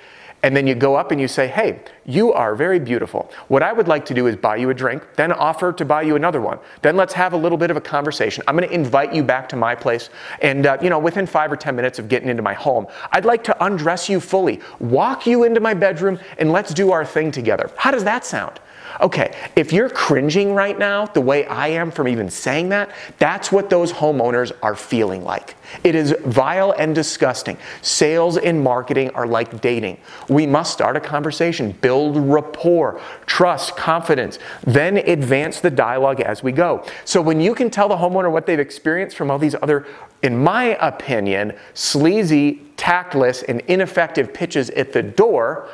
and 0.44 0.54
then 0.54 0.66
you 0.66 0.74
go 0.74 0.94
up 0.94 1.10
and 1.10 1.18
you 1.18 1.26
say, 1.26 1.48
Hey, 1.48 1.80
you 2.04 2.34
are 2.34 2.54
very 2.54 2.78
beautiful. 2.78 3.30
What 3.48 3.62
I 3.62 3.72
would 3.72 3.88
like 3.88 4.04
to 4.04 4.14
do 4.14 4.26
is 4.26 4.36
buy 4.36 4.56
you 4.56 4.68
a 4.68 4.74
drink, 4.74 5.02
then 5.16 5.32
offer 5.32 5.72
to 5.72 5.84
buy 5.86 6.02
you 6.02 6.16
another 6.16 6.42
one. 6.42 6.58
Then 6.82 6.96
let's 6.96 7.14
have 7.14 7.32
a 7.32 7.36
little 7.36 7.56
bit 7.56 7.70
of 7.70 7.78
a 7.78 7.80
conversation. 7.80 8.44
I'm 8.46 8.54
going 8.54 8.68
to 8.68 8.74
invite 8.74 9.14
you 9.14 9.22
back 9.22 9.48
to 9.48 9.56
my 9.56 9.74
place. 9.74 10.10
And, 10.42 10.66
uh, 10.66 10.76
you 10.82 10.90
know, 10.90 10.98
within 10.98 11.26
five 11.26 11.50
or 11.50 11.56
10 11.56 11.74
minutes 11.74 11.98
of 11.98 12.10
getting 12.10 12.28
into 12.28 12.42
my 12.42 12.52
home, 12.52 12.86
I'd 13.10 13.24
like 13.24 13.42
to 13.44 13.64
undress 13.64 14.06
you 14.10 14.20
fully, 14.20 14.60
walk 14.80 15.26
you 15.26 15.44
into 15.44 15.60
my 15.60 15.72
bedroom, 15.72 16.18
and 16.36 16.52
let's 16.52 16.74
do 16.74 16.92
our 16.92 17.06
thing 17.06 17.30
together. 17.30 17.70
How 17.78 17.90
does 17.90 18.04
that 18.04 18.26
sound? 18.26 18.60
Okay, 19.00 19.34
if 19.56 19.72
you're 19.72 19.88
cringing 19.88 20.54
right 20.54 20.78
now, 20.78 21.06
the 21.06 21.20
way 21.20 21.44
I 21.46 21.68
am 21.68 21.90
from 21.90 22.06
even 22.06 22.30
saying 22.30 22.68
that, 22.68 22.90
that's 23.18 23.50
what 23.50 23.68
those 23.68 23.92
homeowners 23.92 24.52
are 24.62 24.76
feeling 24.76 25.24
like. 25.24 25.56
It 25.82 25.96
is 25.96 26.14
vile 26.24 26.72
and 26.78 26.94
disgusting. 26.94 27.58
Sales 27.82 28.36
and 28.36 28.62
marketing 28.62 29.10
are 29.10 29.26
like 29.26 29.60
dating. 29.60 29.98
We 30.28 30.46
must 30.46 30.72
start 30.72 30.96
a 30.96 31.00
conversation, 31.00 31.72
build 31.72 32.16
rapport, 32.16 33.00
trust, 33.26 33.76
confidence, 33.76 34.38
then 34.64 34.98
advance 34.98 35.60
the 35.60 35.70
dialogue 35.70 36.20
as 36.20 36.44
we 36.44 36.52
go. 36.52 36.86
So 37.04 37.20
when 37.20 37.40
you 37.40 37.54
can 37.54 37.70
tell 37.70 37.88
the 37.88 37.96
homeowner 37.96 38.30
what 38.30 38.46
they've 38.46 38.60
experienced 38.60 39.16
from 39.16 39.28
all 39.28 39.38
these 39.38 39.56
other, 39.56 39.86
in 40.22 40.36
my 40.38 40.76
opinion, 40.80 41.54
sleazy, 41.74 42.62
tactless, 42.76 43.42
and 43.42 43.60
ineffective 43.62 44.32
pitches 44.32 44.70
at 44.70 44.92
the 44.92 45.02
door, 45.02 45.68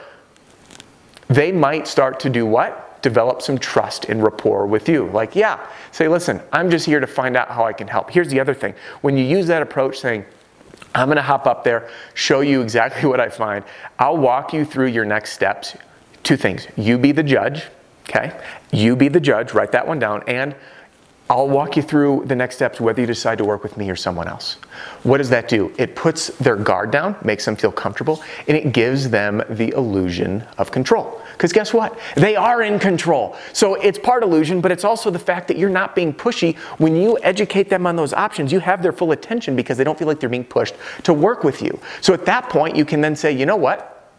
they 1.28 1.52
might 1.52 1.86
start 1.86 2.18
to 2.20 2.30
do 2.30 2.46
what? 2.46 2.86
Develop 3.02 3.42
some 3.42 3.58
trust 3.58 4.06
and 4.06 4.22
rapport 4.22 4.66
with 4.66 4.88
you. 4.88 5.06
Like, 5.06 5.34
yeah, 5.34 5.66
say, 5.92 6.08
listen, 6.08 6.40
I'm 6.52 6.70
just 6.70 6.86
here 6.86 7.00
to 7.00 7.06
find 7.06 7.36
out 7.36 7.48
how 7.48 7.64
I 7.64 7.72
can 7.72 7.88
help. 7.88 8.10
Here's 8.10 8.28
the 8.28 8.40
other 8.40 8.54
thing 8.54 8.74
when 9.00 9.16
you 9.16 9.24
use 9.24 9.46
that 9.46 9.62
approach, 9.62 9.98
saying, 9.98 10.24
I'm 10.94 11.08
gonna 11.08 11.22
hop 11.22 11.46
up 11.46 11.64
there, 11.64 11.88
show 12.14 12.40
you 12.40 12.62
exactly 12.62 13.08
what 13.08 13.20
I 13.20 13.28
find. 13.28 13.64
I'll 13.98 14.16
walk 14.16 14.52
you 14.52 14.64
through 14.64 14.88
your 14.88 15.04
next 15.04 15.32
steps. 15.32 15.76
Two 16.22 16.36
things 16.36 16.66
you 16.76 16.98
be 16.98 17.12
the 17.12 17.22
judge, 17.22 17.64
okay? 18.08 18.38
You 18.72 18.96
be 18.96 19.08
the 19.08 19.20
judge, 19.20 19.52
write 19.52 19.72
that 19.72 19.86
one 19.86 19.98
down, 19.98 20.22
and 20.26 20.54
I'll 21.30 21.48
walk 21.48 21.76
you 21.76 21.82
through 21.82 22.24
the 22.26 22.34
next 22.34 22.56
steps 22.56 22.80
whether 22.80 23.00
you 23.00 23.06
decide 23.06 23.38
to 23.38 23.44
work 23.44 23.62
with 23.62 23.76
me 23.76 23.88
or 23.88 23.94
someone 23.94 24.26
else. 24.26 24.54
What 25.04 25.18
does 25.18 25.30
that 25.30 25.46
do? 25.46 25.72
It 25.78 25.94
puts 25.94 26.26
their 26.38 26.56
guard 26.56 26.90
down, 26.90 27.14
makes 27.22 27.44
them 27.44 27.54
feel 27.54 27.70
comfortable, 27.70 28.20
and 28.48 28.56
it 28.56 28.72
gives 28.72 29.08
them 29.10 29.40
the 29.48 29.68
illusion 29.68 30.44
of 30.58 30.72
control. 30.72 31.22
Because 31.40 31.54
guess 31.54 31.72
what? 31.72 31.98
They 32.16 32.36
are 32.36 32.60
in 32.60 32.78
control. 32.78 33.34
So 33.54 33.76
it's 33.76 33.98
part 33.98 34.22
illusion, 34.22 34.60
but 34.60 34.70
it's 34.70 34.84
also 34.84 35.10
the 35.10 35.18
fact 35.18 35.48
that 35.48 35.56
you're 35.56 35.70
not 35.70 35.94
being 35.94 36.12
pushy. 36.12 36.54
When 36.76 36.94
you 36.94 37.18
educate 37.22 37.70
them 37.70 37.86
on 37.86 37.96
those 37.96 38.12
options, 38.12 38.52
you 38.52 38.60
have 38.60 38.82
their 38.82 38.92
full 38.92 39.12
attention 39.12 39.56
because 39.56 39.78
they 39.78 39.84
don't 39.84 39.98
feel 39.98 40.06
like 40.06 40.20
they're 40.20 40.28
being 40.28 40.44
pushed 40.44 40.74
to 41.04 41.14
work 41.14 41.42
with 41.42 41.62
you. 41.62 41.80
So 42.02 42.12
at 42.12 42.26
that 42.26 42.50
point, 42.50 42.76
you 42.76 42.84
can 42.84 43.00
then 43.00 43.16
say, 43.16 43.32
you 43.32 43.46
know 43.46 43.56
what? 43.56 44.12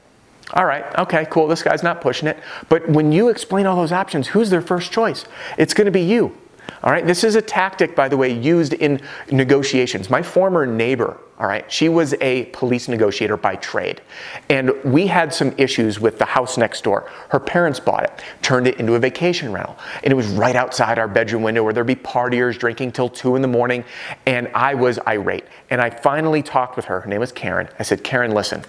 All 0.53 0.65
right, 0.65 0.83
okay, 0.97 1.27
cool, 1.29 1.47
this 1.47 1.61
guy's 1.61 1.83
not 1.83 2.01
pushing 2.01 2.27
it. 2.27 2.39
But 2.69 2.89
when 2.89 3.11
you 3.11 3.29
explain 3.29 3.67
all 3.67 3.75
those 3.75 3.91
options, 3.91 4.27
who's 4.27 4.49
their 4.49 4.63
first 4.63 4.91
choice? 4.91 5.25
It's 5.59 5.75
gonna 5.75 5.91
be 5.91 6.01
you. 6.01 6.35
All 6.83 6.91
right, 6.91 7.05
this 7.05 7.23
is 7.23 7.35
a 7.35 7.41
tactic, 7.41 7.95
by 7.95 8.09
the 8.09 8.17
way, 8.17 8.33
used 8.33 8.73
in 8.73 8.99
negotiations. 9.31 10.09
My 10.09 10.23
former 10.23 10.65
neighbor, 10.65 11.19
all 11.41 11.47
right, 11.47 11.69
she 11.71 11.89
was 11.89 12.13
a 12.21 12.45
police 12.53 12.87
negotiator 12.87 13.35
by 13.35 13.55
trade. 13.55 13.99
And 14.47 14.71
we 14.83 15.07
had 15.07 15.33
some 15.33 15.55
issues 15.57 15.99
with 15.99 16.19
the 16.19 16.25
house 16.25 16.55
next 16.55 16.83
door. 16.83 17.09
Her 17.29 17.39
parents 17.39 17.79
bought 17.79 18.03
it, 18.03 18.21
turned 18.43 18.67
it 18.67 18.79
into 18.79 18.93
a 18.93 18.99
vacation 18.99 19.51
rental. 19.51 19.75
And 20.03 20.11
it 20.13 20.15
was 20.15 20.27
right 20.27 20.55
outside 20.55 20.99
our 20.99 21.07
bedroom 21.07 21.41
window 21.41 21.63
where 21.63 21.73
there'd 21.73 21.87
be 21.87 21.95
partiers 21.95 22.59
drinking 22.59 22.91
till 22.91 23.09
two 23.09 23.35
in 23.35 23.41
the 23.41 23.47
morning. 23.47 23.83
And 24.27 24.49
I 24.53 24.75
was 24.75 24.99
irate. 25.07 25.45
And 25.71 25.81
I 25.81 25.89
finally 25.89 26.43
talked 26.43 26.75
with 26.75 26.85
her. 26.85 26.99
Her 26.99 27.09
name 27.09 27.21
was 27.21 27.31
Karen. 27.31 27.67
I 27.79 27.83
said, 27.83 28.03
Karen, 28.03 28.35
listen, 28.35 28.63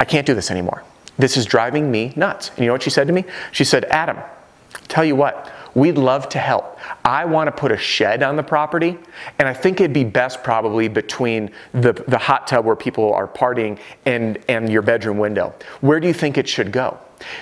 I 0.00 0.06
can't 0.06 0.26
do 0.26 0.32
this 0.32 0.50
anymore. 0.50 0.84
This 1.18 1.36
is 1.36 1.44
driving 1.44 1.90
me 1.90 2.14
nuts. 2.16 2.48
And 2.56 2.60
you 2.60 2.66
know 2.68 2.72
what 2.72 2.82
she 2.82 2.88
said 2.88 3.06
to 3.06 3.12
me? 3.12 3.26
She 3.50 3.64
said, 3.64 3.84
Adam, 3.90 4.16
tell 4.88 5.04
you 5.04 5.14
what, 5.14 5.52
We'd 5.74 5.98
love 5.98 6.28
to 6.30 6.38
help. 6.38 6.78
I 7.04 7.24
want 7.24 7.48
to 7.48 7.52
put 7.52 7.72
a 7.72 7.76
shed 7.76 8.22
on 8.22 8.36
the 8.36 8.42
property, 8.42 8.98
and 9.38 9.48
I 9.48 9.54
think 9.54 9.80
it'd 9.80 9.92
be 9.92 10.04
best 10.04 10.42
probably 10.42 10.88
between 10.88 11.50
the, 11.72 11.92
the 11.92 12.18
hot 12.18 12.46
tub 12.46 12.64
where 12.64 12.76
people 12.76 13.12
are 13.14 13.26
partying 13.26 13.78
and, 14.04 14.38
and 14.48 14.70
your 14.70 14.82
bedroom 14.82 15.18
window. 15.18 15.54
Where 15.80 16.00
do 16.00 16.08
you 16.08 16.14
think 16.14 16.36
it 16.36 16.48
should 16.48 16.72
go? 16.72 16.98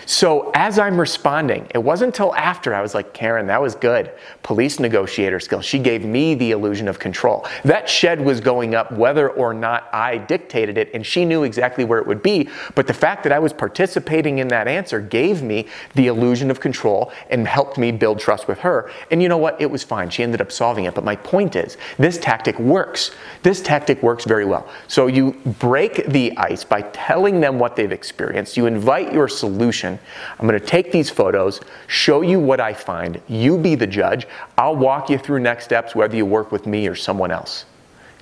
So 0.07 0.51
as 0.55 0.79
I'm 0.79 0.99
responding, 0.99 1.67
it 1.75 1.79
wasn't 1.79 2.11
until 2.11 2.35
after 2.35 2.75
I 2.75 2.83
was 2.83 2.95
like, 2.95 3.15
Karen, 3.15 3.47
that 3.47 3.63
was 3.63 3.75
good. 3.75 4.11
Police 4.43 4.81
negotiator 4.81 5.41
skills. 5.41 5.65
She 5.65 5.79
gave 5.79 6.05
me 6.05 6.35
the 6.35 6.51
illusion 6.51 6.89
of 6.89 6.99
control. 6.99 7.47
That 7.65 7.89
shed 7.89 8.21
was 8.21 8.41
going 8.41 8.75
up 8.75 8.93
whether 8.93 9.31
or 9.31 9.55
not 9.55 9.89
I 9.93 10.19
dictated 10.19 10.77
it, 10.77 10.91
and 10.93 11.07
she 11.07 11.25
knew 11.25 11.45
exactly 11.45 11.85
where 11.85 11.99
it 11.99 12.07
would 12.07 12.23
be. 12.23 12.49
But 12.75 12.87
the 12.87 12.95
fact 12.95 13.23
that 13.23 13.33
I 13.33 13.39
was 13.39 13.53
participating 13.53 14.39
in 14.39 14.49
that 14.49 14.69
answer 14.69 15.01
gave 15.01 15.43
me 15.43 15.69
the 15.95 16.09
illusion 16.09 16.51
of 16.51 16.61
control 16.61 17.13
and 17.31 17.47
helped 17.47 17.79
me 17.79 17.93
build 17.93 18.19
trust 18.19 18.49
with 18.49 18.59
her. 18.59 18.91
And 19.11 19.23
you 19.23 19.29
know 19.29 19.39
what? 19.39 19.61
It 19.61 19.71
was 19.71 19.83
fine. 19.83 20.11
She 20.11 20.23
ended 20.23 20.41
up 20.41 20.53
solving 20.53 20.85
it. 20.85 20.95
But 20.95 21.05
my 21.05 21.17
point 21.17 21.57
is, 21.57 21.77
this 21.97 22.19
tactic 22.19 22.59
works. 22.59 23.13
This 23.43 23.61
tactic 23.61 24.03
works 24.03 24.25
very 24.25 24.45
well. 24.45 24.69
So 24.89 25.07
you 25.07 25.33
break 25.59 26.07
the 26.07 26.37
ice 26.37 26.65
by 26.65 26.83
telling 26.83 27.41
them 27.41 27.59
what 27.59 27.77
they've 27.77 27.93
experienced. 27.93 28.57
You 28.57 28.67
invite 28.67 29.13
your 29.13 29.29
solution 29.29 29.70
solution. 29.71 29.99
I'm 30.39 30.47
going 30.47 30.59
to 30.59 30.67
take 30.67 30.91
these 30.91 31.11
photos, 31.11 31.61
show 31.87 32.23
you 32.23 32.41
what 32.41 32.61
I 32.61 32.75
find. 32.75 33.21
You 33.29 33.59
be 33.59 33.75
the 33.77 33.87
judge. 33.87 34.27
I'll 34.59 34.77
walk 34.77 35.11
you 35.11 35.19
through 35.19 35.41
next 35.41 35.65
steps, 35.65 35.95
whether 35.95 36.17
you 36.17 36.27
work 36.27 36.51
with 36.51 36.67
me 36.67 36.89
or 36.89 36.95
someone 36.95 37.31
else. 37.31 37.65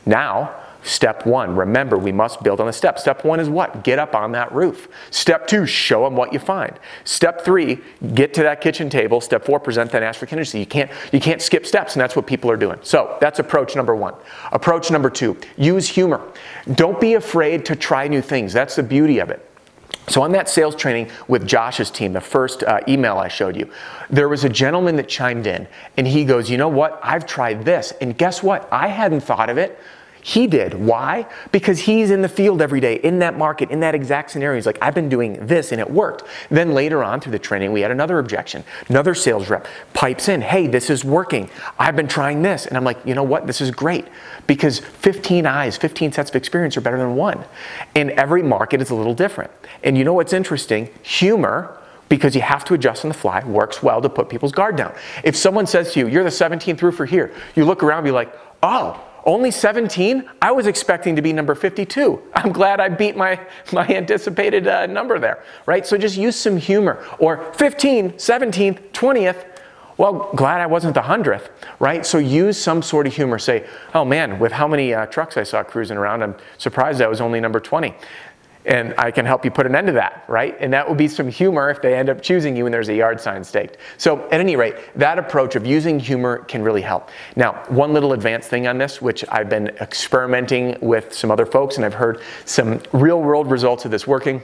Now, 0.04 0.54
Step 0.84 1.26
one, 1.26 1.56
remember 1.56 1.98
we 1.98 2.12
must 2.12 2.40
build 2.42 2.60
on 2.60 2.66
the 2.66 2.72
steps. 2.72 3.02
Step 3.02 3.24
one 3.24 3.40
is 3.40 3.50
what? 3.50 3.82
Get 3.82 3.98
up 3.98 4.14
on 4.14 4.30
that 4.32 4.50
roof. 4.52 4.88
Step 5.10 5.48
two, 5.48 5.66
show 5.66 6.04
them 6.04 6.14
what 6.14 6.32
you 6.32 6.38
find. 6.38 6.78
Step 7.02 7.44
three, 7.44 7.78
get 8.14 8.32
to 8.34 8.44
that 8.44 8.60
kitchen 8.60 8.88
table. 8.88 9.20
Step 9.20 9.44
four, 9.44 9.58
present 9.58 9.90
that 9.90 10.04
ask 10.04 10.20
for 10.20 10.26
contingency. 10.26 10.60
You 10.60 10.66
can't, 10.66 10.90
you 11.12 11.18
can't 11.18 11.42
skip 11.42 11.66
steps, 11.66 11.94
and 11.94 12.00
that's 12.00 12.14
what 12.14 12.28
people 12.28 12.48
are 12.48 12.56
doing. 12.56 12.78
So 12.82 13.18
that's 13.20 13.40
approach 13.40 13.74
number 13.74 13.96
one. 13.96 14.14
Approach 14.52 14.90
number 14.92 15.10
two, 15.10 15.36
use 15.56 15.88
humor. 15.88 16.22
Don't 16.74 17.00
be 17.00 17.14
afraid 17.14 17.66
to 17.66 17.74
try 17.74 18.06
new 18.06 18.22
things. 18.22 18.52
That's 18.52 18.76
the 18.76 18.84
beauty 18.84 19.18
of 19.18 19.30
it. 19.30 19.47
So, 20.08 20.22
on 20.22 20.32
that 20.32 20.48
sales 20.48 20.74
training 20.74 21.10
with 21.28 21.46
Josh's 21.46 21.90
team, 21.90 22.12
the 22.12 22.20
first 22.20 22.62
uh, 22.62 22.80
email 22.88 23.18
I 23.18 23.28
showed 23.28 23.56
you, 23.56 23.70
there 24.08 24.28
was 24.28 24.44
a 24.44 24.48
gentleman 24.48 24.96
that 24.96 25.08
chimed 25.08 25.46
in 25.46 25.68
and 25.96 26.06
he 26.06 26.24
goes, 26.24 26.50
You 26.50 26.56
know 26.56 26.68
what? 26.68 26.98
I've 27.02 27.26
tried 27.26 27.64
this. 27.64 27.92
And 28.00 28.16
guess 28.16 28.42
what? 28.42 28.68
I 28.72 28.88
hadn't 28.88 29.20
thought 29.20 29.50
of 29.50 29.58
it. 29.58 29.78
He 30.22 30.46
did. 30.46 30.74
Why? 30.74 31.26
Because 31.52 31.80
he's 31.80 32.10
in 32.10 32.22
the 32.22 32.28
field 32.28 32.60
every 32.60 32.80
day, 32.80 32.96
in 32.96 33.18
that 33.20 33.36
market, 33.36 33.70
in 33.70 33.80
that 33.80 33.94
exact 33.94 34.30
scenario. 34.30 34.56
He's 34.56 34.66
like, 34.66 34.78
I've 34.82 34.94
been 34.94 35.08
doing 35.08 35.46
this 35.46 35.72
and 35.72 35.80
it 35.80 35.90
worked. 35.90 36.24
Then 36.50 36.74
later 36.74 37.04
on 37.04 37.20
through 37.20 37.32
the 37.32 37.38
training, 37.38 37.72
we 37.72 37.80
had 37.80 37.90
another 37.90 38.18
objection. 38.18 38.64
Another 38.88 39.14
sales 39.14 39.48
rep 39.48 39.66
pipes 39.94 40.28
in, 40.28 40.40
Hey, 40.40 40.66
this 40.66 40.90
is 40.90 41.04
working. 41.04 41.48
I've 41.78 41.96
been 41.96 42.08
trying 42.08 42.42
this. 42.42 42.66
And 42.66 42.76
I'm 42.76 42.84
like, 42.84 42.98
You 43.04 43.14
know 43.14 43.22
what? 43.22 43.46
This 43.46 43.60
is 43.60 43.70
great 43.70 44.06
because 44.46 44.80
15 44.80 45.46
eyes, 45.46 45.76
15 45.76 46.12
sets 46.12 46.30
of 46.30 46.36
experience 46.36 46.76
are 46.76 46.80
better 46.80 46.98
than 46.98 47.14
one. 47.16 47.44
And 47.94 48.10
every 48.12 48.42
market 48.42 48.82
is 48.82 48.90
a 48.90 48.94
little 48.94 49.14
different. 49.14 49.50
And 49.84 49.96
you 49.96 50.04
know 50.04 50.14
what's 50.14 50.32
interesting? 50.32 50.90
Humor 51.02 51.78
because 52.08 52.34
you 52.34 52.40
have 52.40 52.64
to 52.64 52.74
adjust 52.74 53.04
on 53.04 53.08
the 53.08 53.14
fly 53.14 53.44
works 53.44 53.82
well 53.82 54.00
to 54.00 54.08
put 54.08 54.28
people's 54.28 54.52
guard 54.52 54.76
down. 54.76 54.94
If 55.24 55.36
someone 55.36 55.66
says 55.66 55.92
to 55.92 56.00
you, 56.00 56.08
you're 56.08 56.24
the 56.24 56.30
17th 56.30 56.80
roofer 56.82 57.04
here, 57.04 57.32
you 57.54 57.64
look 57.64 57.82
around 57.82 57.98
and 57.98 58.06
be 58.06 58.10
like, 58.10 58.32
oh, 58.62 59.04
only 59.24 59.50
17? 59.50 60.28
I 60.40 60.52
was 60.52 60.66
expecting 60.66 61.16
to 61.16 61.22
be 61.22 61.32
number 61.32 61.54
52. 61.54 62.22
I'm 62.34 62.52
glad 62.52 62.80
I 62.80 62.88
beat 62.88 63.16
my, 63.16 63.40
my 63.72 63.86
anticipated 63.88 64.66
uh, 64.66 64.86
number 64.86 65.18
there, 65.18 65.42
right? 65.66 65.86
So 65.86 65.98
just 65.98 66.16
use 66.16 66.36
some 66.36 66.56
humor. 66.56 67.04
Or 67.18 67.52
15, 67.54 68.12
17th, 68.12 68.90
20th. 68.92 69.44
Well, 69.96 70.30
glad 70.36 70.60
I 70.60 70.66
wasn't 70.66 70.94
the 70.94 71.00
100th, 71.00 71.48
right? 71.80 72.06
So 72.06 72.18
use 72.18 72.56
some 72.56 72.82
sort 72.82 73.08
of 73.08 73.14
humor. 73.14 73.38
Say, 73.38 73.66
oh 73.94 74.04
man, 74.04 74.38
with 74.38 74.52
how 74.52 74.68
many 74.68 74.94
uh, 74.94 75.06
trucks 75.06 75.36
I 75.36 75.42
saw 75.42 75.64
cruising 75.64 75.96
around, 75.96 76.22
I'm 76.22 76.36
surprised 76.56 77.02
I 77.02 77.08
was 77.08 77.20
only 77.20 77.40
number 77.40 77.58
20 77.58 77.94
and 78.68 78.94
I 78.98 79.10
can 79.10 79.24
help 79.24 79.44
you 79.46 79.50
put 79.50 79.66
an 79.66 79.74
end 79.74 79.86
to 79.86 79.94
that, 79.94 80.24
right? 80.28 80.54
And 80.60 80.72
that 80.74 80.86
would 80.86 80.98
be 80.98 81.08
some 81.08 81.26
humor 81.26 81.70
if 81.70 81.80
they 81.80 81.94
end 81.94 82.10
up 82.10 82.20
choosing 82.20 82.54
you 82.54 82.66
and 82.66 82.72
there's 82.72 82.90
a 82.90 82.94
yard 82.94 83.18
sign 83.18 83.42
staked. 83.42 83.78
So, 83.96 84.26
at 84.26 84.40
any 84.40 84.56
rate, 84.56 84.76
that 84.94 85.18
approach 85.18 85.56
of 85.56 85.66
using 85.66 85.98
humor 85.98 86.44
can 86.44 86.62
really 86.62 86.82
help. 86.82 87.08
Now, 87.34 87.64
one 87.68 87.94
little 87.94 88.12
advanced 88.12 88.50
thing 88.50 88.66
on 88.66 88.76
this, 88.76 89.00
which 89.00 89.24
I've 89.30 89.48
been 89.48 89.68
experimenting 89.80 90.76
with 90.80 91.14
some 91.14 91.30
other 91.30 91.46
folks, 91.46 91.76
and 91.76 91.84
I've 91.84 91.94
heard 91.94 92.20
some 92.44 92.82
real 92.92 93.22
world 93.22 93.50
results 93.50 93.86
of 93.86 93.90
this 93.90 94.06
working. 94.06 94.42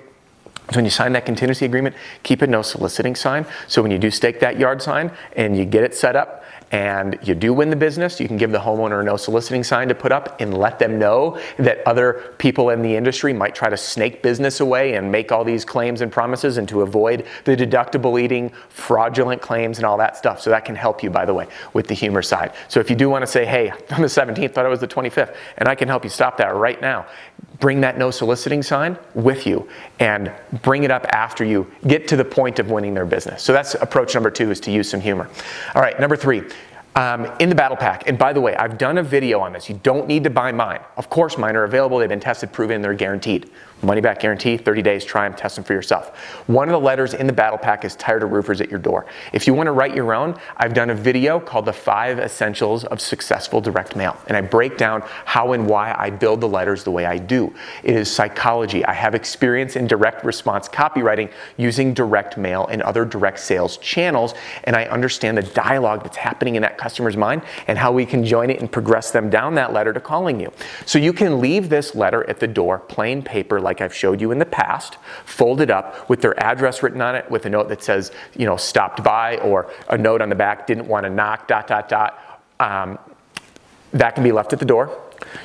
So 0.71 0.77
when 0.77 0.87
you 0.87 0.91
sign 0.91 1.13
that 1.13 1.27
contingency 1.27 1.67
agreement, 1.67 1.95
keep 2.23 2.41
a 2.41 2.47
no 2.47 2.63
soliciting 2.63 3.15
sign. 3.15 3.45
So 3.69 3.83
when 3.83 3.91
you 3.91 3.99
do 3.99 4.11
stake 4.11 4.41
that 4.41 4.59
yard 4.59 4.81
sign 4.81 5.13
and 5.37 5.57
you 5.59 5.67
get 5.67 5.85
it 5.85 5.95
set 5.95 6.17
up, 6.17 6.43
and 6.75 7.21
you 7.23 7.37
do 7.37 7.55
win 7.55 7.71
the 7.71 7.77
business, 7.77 8.19
you 8.19 8.27
can 8.27 8.37
give 8.37 8.51
the 8.51 8.59
homeowner 8.59 9.01
a 9.01 9.05
no 9.05 9.17
soliciting 9.17 9.63
sign 9.63 9.87
to 9.87 9.95
put 9.95 10.11
up 10.11 10.41
and 10.41 10.59
let 10.59 10.81
them 10.81 10.99
know 10.99 11.39
that 11.57 11.87
other 11.87 12.35
people 12.39 12.71
in 12.71 12.83
the 12.83 12.97
industry 12.97 13.33
might 13.33 13.55
try 13.55 13.71
to 13.71 13.77
snake 13.77 14.25
business 14.25 14.59
away 14.59 14.95
and 14.95 15.13
make 15.13 15.31
all 15.31 15.45
these 15.45 15.65
claims 15.65 16.01
and 16.01 16.11
promises 16.11 16.59
and 16.59 16.69
to 16.69 16.83
avoid 16.83 17.27
the 17.45 17.57
deductible 17.57 18.21
eating, 18.21 18.51
fraudulent 18.71 19.41
claims, 19.41 19.79
and 19.79 19.87
all 19.87 19.97
that 19.97 20.17
stuff. 20.17 20.41
So 20.41 20.51
that 20.51 20.65
can 20.65 20.75
help 20.75 21.01
you, 21.01 21.11
by 21.11 21.25
the 21.25 21.33
way, 21.33 21.47
with 21.75 21.87
the 21.87 21.95
humor 21.95 22.23
side. 22.23 22.53
So 22.67 22.81
if 22.81 22.91
you 22.91 22.97
do 22.97 23.09
want 23.09 23.23
to 23.23 23.29
say, 23.29 23.45
hey, 23.45 23.71
on 23.71 24.03
the 24.03 24.09
17th, 24.09 24.53
thought 24.53 24.67
it 24.67 24.69
was 24.69 24.81
the 24.81 24.89
25th, 24.89 25.37
and 25.59 25.69
I 25.69 25.77
can 25.77 25.87
help 25.87 26.03
you 26.03 26.11
stop 26.11 26.39
that 26.39 26.57
right 26.57 26.81
now, 26.81 27.07
bring 27.65 27.81
that 27.81 27.97
no 27.97 28.11
soliciting 28.11 28.63
sign 28.63 28.99
with 29.15 29.47
you 29.47 29.67
and 29.99 30.31
bring 30.61 30.85
it 30.85 30.91
up 30.91 31.07
after 31.15 31.47
you 31.47 31.67
get 31.87 32.07
to 32.07 32.15
the 32.15 32.25
point 32.25 32.59
of 32.59 32.71
winning 32.71 32.93
their 32.93 33.07
business. 33.07 33.43
So 33.43 33.55
that's 33.55 33.73
approach 33.77 34.13
number 34.13 34.31
two 34.31 34.51
is 34.51 34.61
to 34.61 34.71
use 34.71 34.87
some 34.91 35.01
humor. 35.01 35.31
All 35.75 35.81
right, 35.81 35.99
number 35.99 36.15
three, 36.15 36.43
um, 36.95 37.25
in 37.41 37.49
the 37.49 37.55
battle 37.55 37.79
pack. 37.79 38.07
And 38.07 38.19
by 38.19 38.35
the 38.35 38.41
way, 38.43 38.55
I've 38.55 38.77
done 38.77 38.99
a 38.99 39.03
video 39.03 39.41
on 39.41 39.55
this. 39.55 39.67
You 39.71 39.81
don't 39.83 40.07
need 40.07 40.25
to 40.25 40.31
buy 40.31 40.53
mine. 40.53 40.81
Of 40.99 41.09
course, 41.09 41.39
mine 41.39 41.57
are 41.57 41.65
available. 41.65 41.97
They've 41.97 42.07
been 42.07 42.21
tested, 42.21 42.53
proven, 42.53 42.83
they're 42.83 42.93
guaranteed. 42.93 43.51
Money 43.83 44.01
back 44.01 44.21
guarantee, 44.21 44.57
30 44.57 44.83
days, 44.83 45.05
try 45.05 45.29
them, 45.29 45.37
test 45.37 45.57
them 45.57 45.65
for 45.65 45.75
yourself. 45.75 46.17
One 46.47 46.69
of 46.69 46.73
the 46.73 46.81
letters 46.81 47.13
in 47.13 47.27
the 47.27 47.33
battle 47.33 47.59
pack 47.59 47.85
is 47.85 47.97
tired 47.97 48.23
of 48.23 48.33
roofers 48.33 48.61
at 48.61 48.71
your 48.71 48.79
door. 48.79 49.05
If 49.33 49.47
you 49.47 49.53
want 49.53 49.67
to 49.67 49.73
write 49.73 49.95
your 49.95 50.15
own, 50.15 50.39
I've 50.57 50.73
done 50.73 50.91
a 50.91 50.95
video 50.95 51.39
called 51.39 51.67
The 51.67 51.73
Five 51.73 52.19
Essentials 52.19 52.85
of 52.85 53.01
Successful 53.01 53.61
Direct 53.61 53.95
Mail. 53.95 54.17
And 54.27 54.37
I 54.37 54.41
break 54.41 54.79
down 54.79 55.03
how 55.27 55.53
and 55.53 55.67
why 55.67 55.95
I 55.99 56.11
build 56.11 56.41
the 56.41 56.49
letters 56.49 56.83
the 56.85 56.91
way 56.91 57.05
I 57.05 57.19
do. 57.19 57.53
It 57.83 57.95
is 57.95 58.11
psychology. 58.11 58.85
I 58.85 58.95
have 58.95 59.15
experience 59.15 59.77
in 59.77 59.87
direct 59.87 60.25
response 60.25 60.69
copywriting 60.69 61.31
using 61.57 61.93
direct 61.93 62.39
mail 62.39 62.67
and 62.71 62.81
other 62.83 63.05
direct 63.05 63.41
sales 63.41 63.77
channels. 63.79 64.35
And 64.65 64.77
I 64.77 64.85
understand 64.85 65.37
the 65.37 65.43
dialogue 65.43 66.05
that's 66.05 66.17
happening 66.17 66.55
in 66.55 66.63
that 66.63 66.79
customer's 66.79 67.17
mind 67.17 67.43
and 67.67 67.77
how 67.77 67.93
we 67.93 68.07
can 68.07 68.25
join 68.25 68.49
it 68.51 68.61
and 68.61 68.71
progress 68.71 69.11
them 69.11 69.29
down 69.29 69.55
that 69.57 69.73
letter 69.73 69.93
to 69.93 70.01
calling 70.01 70.41
you. 70.41 70.53
So 70.87 70.99
you 70.99 71.13
can 71.13 71.41
leave 71.41 71.69
this 71.69 71.95
letter 71.95 72.29
at 72.31 72.41
the 72.41 72.47
door, 72.47 72.79
plain 72.79 73.23
paper, 73.23 73.61
like 73.65 73.81
I've 73.81 73.95
showed 73.95 74.21
you 74.21 74.31
in 74.31 74.39
the 74.39 74.47
past, 74.47 74.99
folded 75.25 75.71
up 75.71 76.09
with 76.09 76.21
their 76.21 76.39
address 76.43 76.83
written 76.83 77.01
on 77.01 77.15
it, 77.17 77.29
with 77.31 77.47
a 77.47 77.51
note 77.51 77.69
that 77.71 77.83
says, 77.83 78.13
you 78.37 78.47
know, 78.47 78.57
stopped 78.57 79.03
by, 79.03 79.39
or 79.39 79.73
a 79.89 79.99
note 79.99 80.23
on 80.23 80.29
the 80.29 80.35
back, 80.35 80.67
didn't 80.67 80.87
want 80.87 81.05
to 81.05 81.11
knock, 81.11 81.49
dot, 81.49 81.67
dot, 81.67 81.89
dot. 81.89 82.43
Um, 82.61 82.99
that 83.93 84.15
can 84.15 84.25
be 84.25 84.33
left 84.33 84.53
at 84.53 84.59
the 84.59 84.65
door. 84.65 85.01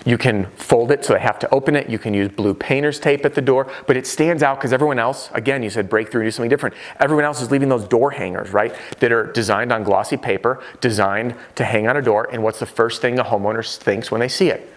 You 0.06 0.18
can 0.18 0.46
fold 0.56 0.92
it 0.92 1.06
so 1.06 1.14
they 1.14 1.20
have 1.20 1.40
to 1.40 1.50
open 1.54 1.76
it. 1.76 1.90
You 1.90 2.00
can 2.00 2.14
use 2.14 2.30
blue 2.30 2.54
painter's 2.54 3.00
tape 3.00 3.26
at 3.26 3.34
the 3.36 3.42
door, 3.42 3.72
but 3.88 3.96
it 3.98 4.06
stands 4.06 4.44
out 4.44 4.58
because 4.58 4.74
everyone 4.74 5.00
else, 5.00 5.30
again, 5.34 5.64
you 5.64 5.70
said 5.70 5.90
break 5.90 6.12
through, 6.12 6.24
do 6.24 6.32
something 6.32 6.50
different. 6.50 6.76
Everyone 7.00 7.26
else 7.26 7.42
is 7.42 7.52
leaving 7.52 7.70
those 7.70 7.88
door 7.88 8.12
hangers, 8.12 8.52
right? 8.52 8.76
That 9.00 9.12
are 9.12 9.32
designed 9.32 9.72
on 9.72 9.84
glossy 9.84 10.18
paper, 10.18 10.62
designed 10.82 11.36
to 11.56 11.64
hang 11.64 11.88
on 11.88 11.98
a 11.98 12.02
door. 12.02 12.28
And 12.32 12.44
what's 12.44 12.60
the 12.60 12.66
first 12.66 13.02
thing 13.02 13.20
a 13.20 13.24
homeowner 13.24 13.78
thinks 13.78 14.12
when 14.12 14.20
they 14.20 14.28
see 14.28 14.50
it? 14.50 14.74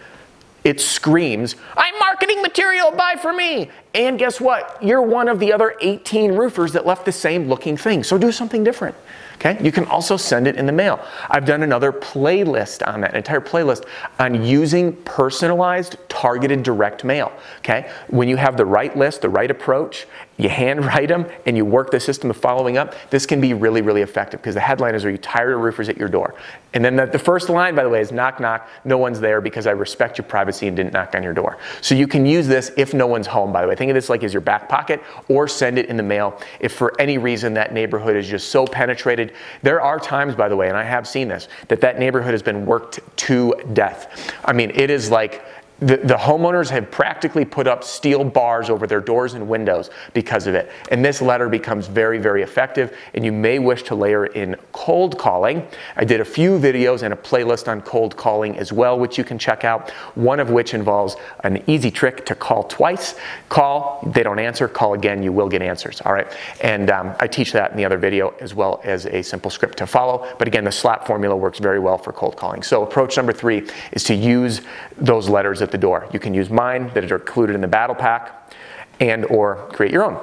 It 0.64 0.80
screams, 0.80 1.56
I'm 1.76 1.98
marketing 1.98 2.40
material, 2.40 2.92
buy 2.92 3.16
for 3.20 3.32
me. 3.32 3.68
And 3.94 4.18
guess 4.18 4.40
what? 4.40 4.78
You're 4.82 5.02
one 5.02 5.28
of 5.28 5.40
the 5.40 5.52
other 5.52 5.74
18 5.80 6.32
roofers 6.32 6.72
that 6.72 6.86
left 6.86 7.04
the 7.04 7.12
same 7.12 7.48
looking 7.48 7.76
thing. 7.76 8.04
So 8.04 8.16
do 8.16 8.30
something 8.30 8.62
different. 8.62 8.94
Okay, 9.44 9.58
you 9.60 9.72
can 9.72 9.86
also 9.86 10.16
send 10.16 10.46
it 10.46 10.54
in 10.54 10.66
the 10.66 10.72
mail. 10.72 11.04
I've 11.28 11.44
done 11.44 11.64
another 11.64 11.90
playlist 11.90 12.86
on 12.86 13.00
that, 13.00 13.10
an 13.10 13.16
entire 13.16 13.40
playlist 13.40 13.86
on 14.20 14.44
using 14.44 14.94
personalized, 15.02 15.96
targeted 16.08 16.62
direct 16.62 17.02
mail. 17.02 17.32
Okay, 17.58 17.90
when 18.06 18.28
you 18.28 18.36
have 18.36 18.56
the 18.56 18.64
right 18.64 18.96
list, 18.96 19.20
the 19.20 19.28
right 19.28 19.50
approach, 19.50 20.06
you 20.38 20.48
handwrite 20.48 21.08
them 21.08 21.26
and 21.46 21.56
you 21.56 21.64
work 21.64 21.90
the 21.90 22.00
system 22.00 22.30
of 22.30 22.36
following 22.36 22.76
up, 22.78 22.94
this 23.10 23.26
can 23.26 23.40
be 23.40 23.54
really, 23.54 23.82
really 23.82 24.02
effective 24.02 24.40
because 24.40 24.54
the 24.54 24.60
headline 24.60 24.94
is 24.94 25.04
Are 25.04 25.10
you 25.10 25.18
tired 25.18 25.54
of 25.54 25.60
roofers 25.60 25.88
at 25.88 25.96
your 25.96 26.08
door? 26.08 26.34
And 26.74 26.84
then 26.84 26.96
the, 26.96 27.06
the, 27.06 27.18
first 27.18 27.50
line, 27.50 27.74
by 27.74 27.82
the 27.82 27.90
way, 27.90 28.00
is 28.00 28.12
knock, 28.12 28.40
knock, 28.40 28.66
no 28.84 28.96
one's 28.96 29.20
there 29.20 29.42
because 29.42 29.66
I 29.66 29.72
respect 29.72 30.16
your 30.16 30.24
privacy 30.24 30.68
and 30.68 30.76
didn't 30.76 30.94
knock 30.94 31.14
on 31.14 31.22
your 31.22 31.34
door. 31.34 31.58
So 31.82 31.94
you 31.94 32.08
can 32.08 32.24
use 32.24 32.48
this 32.48 32.72
if 32.78 32.94
no 32.94 33.06
one's 33.06 33.26
home, 33.26 33.52
by 33.52 33.60
the 33.60 33.68
way. 33.68 33.74
Think 33.74 33.90
of 33.90 33.94
this 33.94 34.08
like 34.08 34.24
as 34.24 34.32
your 34.32 34.40
back 34.40 34.68
pocket 34.68 35.02
or 35.28 35.46
send 35.46 35.78
it 35.78 35.86
in 35.86 35.96
the 35.96 36.02
mail 36.02 36.40
if 36.60 36.72
for 36.72 36.98
any 37.00 37.18
reason 37.18 37.54
that 37.54 37.74
neighborhood 37.74 38.16
is 38.16 38.26
just 38.26 38.48
so 38.48 38.66
penetrated. 38.66 39.31
There 39.62 39.80
are 39.80 39.98
times, 39.98 40.34
by 40.34 40.48
the 40.48 40.56
way, 40.56 40.68
and 40.68 40.76
I 40.76 40.84
have 40.84 41.06
seen 41.06 41.28
this, 41.28 41.48
that 41.68 41.80
that 41.80 41.98
neighborhood 41.98 42.32
has 42.32 42.42
been 42.42 42.66
worked 42.66 43.00
to 43.18 43.54
death. 43.72 44.32
I 44.44 44.52
mean, 44.52 44.70
it 44.74 44.90
is 44.90 45.10
like 45.10 45.44
the, 45.82 45.96
the, 45.96 46.14
homeowners 46.14 46.70
have 46.70 46.92
practically 46.92 47.44
put 47.44 47.66
up 47.66 47.82
steel 47.82 48.22
bars 48.22 48.70
over 48.70 48.86
their 48.86 49.00
doors 49.00 49.34
and 49.34 49.48
windows 49.48 49.90
because 50.14 50.46
of 50.46 50.54
it. 50.54 50.70
And 50.92 51.04
this 51.04 51.20
letter 51.20 51.48
becomes 51.48 51.88
very, 51.88 52.18
very 52.18 52.42
effective. 52.42 52.96
And 53.14 53.24
you 53.24 53.32
may 53.32 53.58
wish 53.58 53.82
to 53.84 53.96
layer 53.96 54.26
in 54.26 54.54
cold 54.70 55.18
calling. 55.18 55.66
I 55.96 56.04
did 56.04 56.20
a 56.20 56.24
few 56.24 56.56
videos 56.58 57.02
and 57.02 57.12
a 57.12 57.16
playlist 57.16 57.66
on 57.66 57.80
cold 57.80 58.16
calling 58.16 58.56
as 58.58 58.72
well, 58.72 58.96
which 58.96 59.18
you 59.18 59.24
can 59.24 59.38
check 59.38 59.64
out. 59.64 59.90
One 60.14 60.38
of 60.38 60.50
which 60.50 60.72
involves 60.72 61.16
an 61.40 61.62
easy 61.66 61.90
trick 61.90 62.24
to 62.26 62.36
call 62.36 62.62
twice. 62.64 63.16
Call, 63.48 64.08
they 64.14 64.22
don't 64.22 64.38
answer, 64.38 64.68
call 64.68 64.94
again, 64.94 65.20
you 65.20 65.32
will 65.32 65.48
get 65.48 65.62
answers. 65.62 66.00
All 66.02 66.12
right. 66.12 66.30
And 66.60 66.90
um, 66.90 67.14
I 67.18 67.26
teach 67.26 67.50
that 67.52 67.72
in 67.72 67.76
the 67.76 67.84
other 67.84 67.98
video 67.98 68.34
as 68.40 68.54
well 68.54 68.80
as 68.84 69.06
a 69.06 69.22
simple 69.22 69.50
script 69.50 69.78
to 69.78 69.86
follow. 69.88 70.32
But 70.38 70.46
again, 70.46 70.62
the 70.62 70.70
SLAP 70.70 71.08
formula 71.08 71.34
works 71.34 71.58
very 71.58 71.80
well 71.80 71.98
for 71.98 72.12
cold 72.12 72.36
calling. 72.36 72.62
So 72.62 72.84
approach 72.84 73.16
number 73.16 73.32
three 73.32 73.68
is 73.90 74.04
to 74.04 74.14
use 74.14 74.60
those 74.96 75.28
letters 75.28 75.60
at 75.60 75.71
the 75.72 75.78
door. 75.78 76.08
You 76.12 76.20
can 76.20 76.32
use 76.32 76.50
mine 76.50 76.90
that 76.94 77.10
are 77.10 77.16
included 77.16 77.54
in 77.54 77.60
the 77.60 77.68
battle 77.68 77.96
pack 77.96 78.54
and 79.00 79.24
or 79.26 79.68
create 79.72 79.92
your 79.92 80.04
own. 80.04 80.20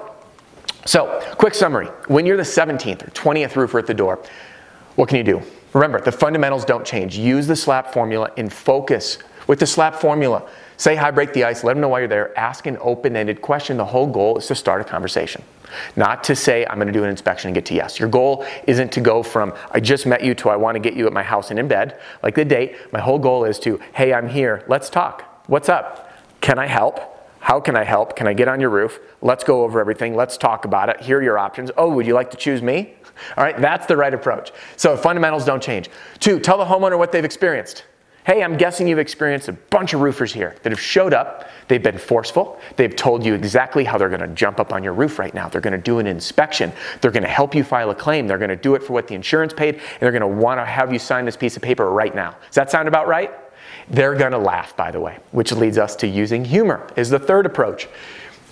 So, 0.85 1.21
quick 1.37 1.53
summary. 1.53 1.87
When 2.07 2.25
you're 2.25 2.37
the 2.37 2.43
17th 2.43 3.07
or 3.07 3.11
20th 3.11 3.55
roofer 3.55 3.79
at 3.79 3.87
the 3.87 3.93
door, 3.93 4.23
what 4.95 5.09
can 5.09 5.17
you 5.17 5.23
do? 5.23 5.41
Remember, 5.73 5.99
the 6.01 6.11
fundamentals 6.11 6.65
don't 6.65 6.85
change. 6.85 7.17
Use 7.17 7.45
the 7.45 7.55
SLAP 7.55 7.93
formula 7.93 8.31
and 8.37 8.51
focus 8.51 9.19
with 9.47 9.59
the 9.59 9.67
SLAP 9.67 9.95
formula. 9.95 10.49
Say 10.77 10.95
hi, 10.95 11.11
break 11.11 11.33
the 11.33 11.43
ice, 11.43 11.63
let 11.65 11.73
them 11.73 11.81
know 11.81 11.89
why 11.89 11.99
you're 11.99 12.07
there, 12.07 12.37
ask 12.39 12.65
an 12.65 12.77
open 12.79 13.17
ended 13.17 13.41
question. 13.41 13.75
The 13.75 13.85
whole 13.85 14.07
goal 14.07 14.37
is 14.37 14.47
to 14.47 14.55
start 14.55 14.79
a 14.79 14.85
conversation. 14.85 15.43
Not 15.95 16.23
to 16.23 16.35
say, 16.35 16.65
I'm 16.65 16.77
going 16.77 16.87
to 16.87 16.93
do 16.93 17.03
an 17.03 17.09
inspection 17.09 17.49
and 17.49 17.55
get 17.55 17.65
to 17.65 17.73
yes. 17.73 17.99
Your 17.99 18.07
goal 18.07 18.45
isn't 18.65 18.91
to 18.93 19.01
go 19.01 19.21
from, 19.21 19.53
I 19.71 19.81
just 19.81 20.05
met 20.05 20.23
you 20.23 20.33
to 20.35 20.49
I 20.49 20.55
want 20.55 20.75
to 20.75 20.79
get 20.79 20.93
you 20.93 21.05
at 21.05 21.13
my 21.13 21.21
house 21.21 21.49
and 21.49 21.59
in 21.59 21.67
bed, 21.67 21.99
like 22.23 22.35
the 22.35 22.45
date. 22.45 22.77
My 22.93 22.99
whole 22.99 23.19
goal 23.19 23.43
is 23.43 23.59
to, 23.59 23.79
hey, 23.93 24.13
I'm 24.13 24.29
here, 24.29 24.63
let's 24.67 24.89
talk. 24.89 25.28
What's 25.49 25.67
up? 25.67 26.11
Can 26.41 26.59
I 26.59 26.67
help? 26.67 26.99
How 27.39 27.59
can 27.59 27.75
I 27.75 27.83
help? 27.83 28.15
Can 28.15 28.27
I 28.27 28.33
get 28.33 28.47
on 28.47 28.61
your 28.61 28.69
roof? 28.69 28.99
Let's 29.19 29.43
go 29.43 29.63
over 29.63 29.79
everything. 29.79 30.15
Let's 30.15 30.37
talk 30.37 30.63
about 30.63 30.89
it. 30.89 31.01
Here 31.01 31.17
are 31.17 31.23
your 31.23 31.39
options. 31.39 31.71
Oh, 31.75 31.89
would 31.89 32.05
you 32.05 32.13
like 32.13 32.29
to 32.29 32.37
choose 32.37 32.61
me? 32.61 32.93
All 33.35 33.43
right, 33.43 33.59
that's 33.59 33.87
the 33.87 33.97
right 33.97 34.13
approach. 34.13 34.51
So 34.77 34.95
fundamentals 34.95 35.45
don't 35.45 35.63
change. 35.63 35.89
Two, 36.19 36.39
tell 36.39 36.59
the 36.59 36.65
homeowner 36.65 36.99
what 36.99 37.11
they've 37.11 37.25
experienced. 37.25 37.85
Hey, 38.27 38.43
I'm 38.43 38.57
guessing 38.57 38.87
you've 38.87 38.99
experienced 38.99 39.47
a 39.47 39.53
bunch 39.53 39.95
of 39.95 40.01
roofers 40.01 40.31
here 40.31 40.55
that 40.61 40.71
have 40.71 40.79
showed 40.79 41.15
up. 41.15 41.49
They've 41.67 41.81
been 41.81 41.97
forceful. 41.97 42.61
They've 42.75 42.95
told 42.95 43.25
you 43.25 43.33
exactly 43.33 43.83
how 43.83 43.97
they're 43.97 44.07
going 44.07 44.21
to 44.21 44.27
jump 44.27 44.59
up 44.59 44.71
on 44.71 44.83
your 44.83 44.93
roof 44.93 45.17
right 45.17 45.33
now. 45.33 45.49
They're 45.49 45.61
going 45.61 45.71
to 45.71 45.79
do 45.79 45.97
an 45.97 46.05
inspection. 46.05 46.71
They're 47.01 47.09
going 47.09 47.23
to 47.23 47.27
help 47.27 47.55
you 47.55 47.63
file 47.63 47.89
a 47.89 47.95
claim. 47.95 48.27
They're 48.27 48.37
going 48.37 48.51
to 48.51 48.55
do 48.55 48.75
it 48.75 48.83
for 48.83 48.93
what 48.93 49.07
the 49.07 49.15
insurance 49.15 49.53
paid, 49.53 49.77
and 49.77 49.99
they're 49.99 50.11
going 50.11 50.21
to 50.21 50.27
want 50.27 50.59
to 50.59 50.65
have 50.65 50.93
you 50.93 50.99
sign 50.99 51.25
this 51.25 51.35
piece 51.35 51.55
of 51.55 51.63
paper 51.63 51.89
right 51.89 52.13
now. 52.13 52.35
Does 52.45 52.55
that 52.55 52.69
sound 52.69 52.87
about 52.87 53.07
right? 53.07 53.33
They're 53.89 54.15
going 54.15 54.31
to 54.31 54.37
laugh, 54.37 54.75
by 54.75 54.91
the 54.91 54.99
way, 54.99 55.17
which 55.31 55.51
leads 55.51 55.77
us 55.77 55.95
to 55.97 56.07
using 56.07 56.45
humor, 56.45 56.87
is 56.95 57.09
the 57.09 57.19
third 57.19 57.45
approach. 57.45 57.87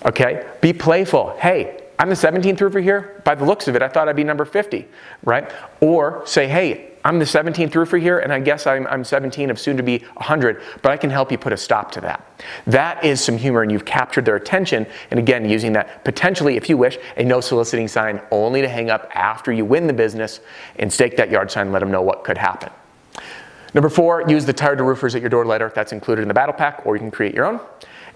Okay? 0.04 0.46
Be 0.60 0.72
playful. 0.72 1.36
Hey, 1.38 1.84
I'm 1.98 2.08
the 2.08 2.14
17th 2.14 2.60
roofer 2.60 2.80
here. 2.80 3.20
By 3.24 3.34
the 3.34 3.44
looks 3.44 3.66
of 3.66 3.74
it, 3.74 3.82
I 3.82 3.88
thought 3.88 4.08
I'd 4.08 4.16
be 4.16 4.24
number 4.24 4.44
50, 4.44 4.86
right? 5.24 5.50
Or 5.80 6.22
say, 6.26 6.46
hey, 6.46 6.92
I'm 7.04 7.18
the 7.18 7.24
17th 7.24 7.74
roofer 7.74 7.96
here, 7.96 8.18
and 8.18 8.32
I 8.32 8.40
guess 8.40 8.66
I'm, 8.66 8.86
I'm 8.86 9.02
17 9.02 9.50
of 9.50 9.58
soon 9.58 9.76
to 9.76 9.82
be 9.82 9.98
100, 9.98 10.62
but 10.82 10.92
I 10.92 10.96
can 10.96 11.10
help 11.10 11.32
you 11.32 11.38
put 11.38 11.52
a 11.52 11.56
stop 11.56 11.90
to 11.92 12.00
that. 12.02 12.24
That 12.66 13.04
is 13.04 13.20
some 13.20 13.36
humor, 13.36 13.62
and 13.62 13.72
you've 13.72 13.84
captured 13.84 14.24
their 14.24 14.36
attention. 14.36 14.86
And 15.10 15.18
again, 15.18 15.48
using 15.48 15.72
that 15.72 16.04
potentially, 16.04 16.56
if 16.56 16.68
you 16.68 16.76
wish, 16.76 16.98
a 17.16 17.24
no 17.24 17.40
soliciting 17.40 17.88
sign 17.88 18.20
only 18.30 18.60
to 18.60 18.68
hang 18.68 18.90
up 18.90 19.10
after 19.14 19.52
you 19.52 19.64
win 19.64 19.86
the 19.86 19.92
business 19.92 20.40
and 20.76 20.92
stake 20.92 21.16
that 21.16 21.30
yard 21.30 21.50
sign, 21.50 21.72
let 21.72 21.80
them 21.80 21.90
know 21.90 22.02
what 22.02 22.24
could 22.24 22.38
happen. 22.38 22.70
Number 23.74 23.88
four, 23.88 24.24
use 24.28 24.44
the 24.46 24.52
tired 24.52 24.78
to 24.78 24.84
roofers 24.84 25.14
at 25.14 25.20
your 25.20 25.30
door 25.30 25.44
letter. 25.44 25.70
That's 25.74 25.92
included 25.92 26.22
in 26.22 26.28
the 26.28 26.34
battle 26.34 26.54
pack, 26.54 26.86
or 26.86 26.96
you 26.96 27.00
can 27.00 27.10
create 27.10 27.34
your 27.34 27.44
own. 27.44 27.60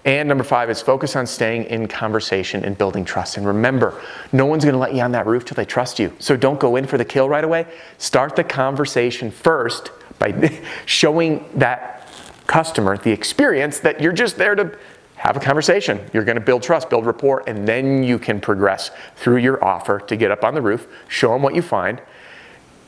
And 0.05 0.27
number 0.27 0.43
five 0.43 0.69
is 0.69 0.81
focus 0.81 1.15
on 1.15 1.25
staying 1.25 1.65
in 1.65 1.87
conversation 1.87 2.65
and 2.65 2.77
building 2.77 3.05
trust. 3.05 3.37
And 3.37 3.47
remember, 3.47 4.01
no 4.33 4.45
one's 4.45 4.65
to 4.65 4.75
let 4.75 4.93
you 4.93 5.01
on 5.01 5.13
that 5.13 5.25
roof 5.25 5.45
till 5.45 5.55
they 5.55 5.65
trust 5.65 5.97
you. 5.97 6.13
So 6.19 6.35
don't 6.35 6.59
go 6.59 6.75
in 6.75 6.85
for 6.85 6.97
the 6.97 7.05
kill 7.05 7.29
right 7.29 7.43
away. 7.43 7.67
Start 7.99 8.35
the 8.35 8.43
conversation 8.43 9.31
first 9.31 9.91
by 10.19 10.61
showing 10.85 11.45
that 11.55 12.09
customer 12.47 12.97
the 12.97 13.11
experience 13.11 13.79
that 13.79 14.01
you're 14.01 14.11
just 14.11 14.37
there 14.37 14.55
to 14.55 14.77
have 15.15 15.37
a 15.37 15.39
conversation. 15.39 16.01
You're 16.11 16.25
going 16.25 16.35
to 16.35 16.41
build 16.41 16.63
trust, 16.63 16.89
build 16.89 17.05
rapport, 17.05 17.43
and 17.47 17.65
then 17.65 18.03
you 18.03 18.19
can 18.19 18.41
progress 18.41 18.91
through 19.15 19.37
your 19.37 19.63
offer 19.63 19.99
to 19.99 20.17
get 20.17 20.31
up 20.31 20.43
on 20.43 20.53
the 20.53 20.61
roof, 20.61 20.87
show 21.07 21.31
them 21.31 21.41
what 21.41 21.55
you 21.55 21.61
find, 21.61 22.01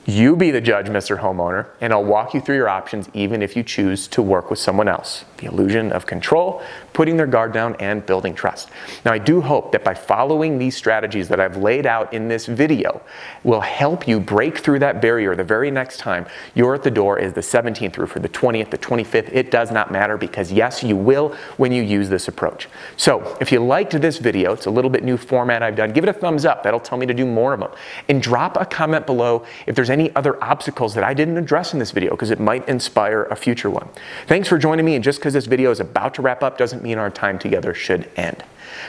you 0.07 0.35
be 0.35 0.51
the 0.51 0.61
judge, 0.61 0.85
Mr. 0.85 1.19
Homeowner, 1.19 1.67
and 1.81 1.91
I'll 1.91 2.03
walk 2.03 2.35
you 2.35 2.41
through 2.41 2.57
your 2.57 2.69
options 2.69 3.09
even 3.13 3.41
if 3.41 3.55
you 3.55 3.63
choose 3.63 4.07
to 4.09 4.21
work 4.21 4.51
with 4.51 4.59
someone 4.59 4.87
else. 4.87 5.25
The 5.37 5.47
illusion 5.47 5.91
of 5.91 6.05
control, 6.05 6.61
putting 6.93 7.17
their 7.17 7.25
guard 7.25 7.53
down, 7.53 7.75
and 7.79 8.05
building 8.05 8.35
trust. 8.35 8.69
Now, 9.03 9.13
I 9.13 9.17
do 9.17 9.41
hope 9.41 9.71
that 9.71 9.83
by 9.83 9.95
following 9.95 10.59
these 10.59 10.77
strategies 10.77 11.27
that 11.29 11.39
I've 11.39 11.57
laid 11.57 11.87
out 11.87 12.13
in 12.13 12.27
this 12.27 12.45
video 12.45 13.01
will 13.43 13.61
help 13.61 14.07
you 14.07 14.19
break 14.19 14.59
through 14.59 14.79
that 14.79 15.01
barrier 15.01 15.35
the 15.35 15.43
very 15.43 15.71
next 15.71 15.97
time 15.97 16.27
you're 16.53 16.75
at 16.75 16.83
the 16.83 16.91
door 16.91 17.17
is 17.17 17.33
the 17.33 17.41
17th 17.41 17.97
roofer, 17.97 18.19
the 18.19 18.29
20th, 18.29 18.69
the 18.69 18.77
25th. 18.77 19.29
It 19.33 19.49
does 19.49 19.71
not 19.71 19.91
matter 19.91 20.17
because, 20.17 20.51
yes, 20.51 20.83
you 20.83 20.95
will 20.95 21.35
when 21.57 21.71
you 21.71 21.81
use 21.81 22.09
this 22.09 22.27
approach. 22.27 22.69
So, 22.95 23.37
if 23.41 23.51
you 23.51 23.59
liked 23.59 23.99
this 23.99 24.19
video, 24.19 24.53
it's 24.53 24.67
a 24.67 24.71
little 24.71 24.91
bit 24.91 25.03
new 25.03 25.17
format 25.17 25.63
I've 25.63 25.75
done, 25.75 25.91
give 25.91 26.03
it 26.03 26.09
a 26.09 26.13
thumbs 26.13 26.45
up. 26.45 26.61
That'll 26.61 26.79
tell 26.79 26.97
me 26.97 27.07
to 27.07 27.13
do 27.13 27.25
more 27.25 27.53
of 27.53 27.59
them. 27.59 27.71
And 28.07 28.21
drop 28.21 28.55
a 28.59 28.65
comment 28.65 29.05
below 29.07 29.45
if 29.65 29.75
there's 29.75 29.89
any 29.95 30.13
other 30.13 30.43
obstacles 30.43 30.93
that 30.93 31.05
I 31.05 31.13
didn't 31.13 31.37
address 31.37 31.71
in 31.71 31.79
this 31.79 31.91
video 31.91 32.11
because 32.11 32.29
it 32.29 32.37
might 32.41 32.67
inspire 32.67 33.23
a 33.31 33.35
future 33.37 33.69
one. 33.69 33.87
Thanks 34.27 34.49
for 34.49 34.57
joining 34.57 34.85
me, 34.85 34.95
and 34.95 35.03
just 35.03 35.19
because 35.19 35.33
this 35.33 35.45
video 35.45 35.71
is 35.71 35.79
about 35.79 36.13
to 36.15 36.21
wrap 36.21 36.43
up 36.43 36.57
doesn't 36.57 36.83
mean 36.83 36.97
our 36.97 37.09
time 37.09 37.39
together 37.39 37.73
should 37.73 38.09
end. 38.17 38.43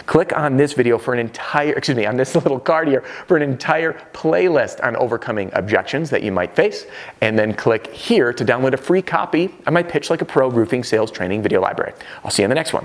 Click 0.06 0.36
on 0.36 0.56
this 0.56 0.72
video 0.72 0.98
for 0.98 1.14
an 1.14 1.20
entire, 1.20 1.74
excuse 1.74 1.96
me, 1.96 2.06
on 2.06 2.16
this 2.16 2.34
little 2.44 2.58
card 2.58 2.88
here 2.88 3.02
for 3.28 3.36
an 3.36 3.42
entire 3.44 3.92
playlist 4.12 4.82
on 4.82 4.96
overcoming 4.96 5.48
objections 5.52 6.10
that 6.10 6.24
you 6.24 6.32
might 6.32 6.56
face, 6.56 6.86
and 7.20 7.38
then 7.38 7.54
click 7.54 7.86
here 7.92 8.32
to 8.32 8.44
download 8.44 8.72
a 8.72 8.76
free 8.76 9.02
copy 9.02 9.44
of 9.64 9.72
my 9.72 9.84
Pitch 9.84 10.10
Like 10.10 10.22
a 10.22 10.24
Pro 10.24 10.50
Roofing 10.50 10.82
Sales 10.82 11.12
Training 11.12 11.40
video 11.40 11.60
library. 11.60 11.92
I'll 12.24 12.32
see 12.32 12.42
you 12.42 12.46
in 12.46 12.50
the 12.50 12.56
next 12.56 12.72
one. 12.72 12.84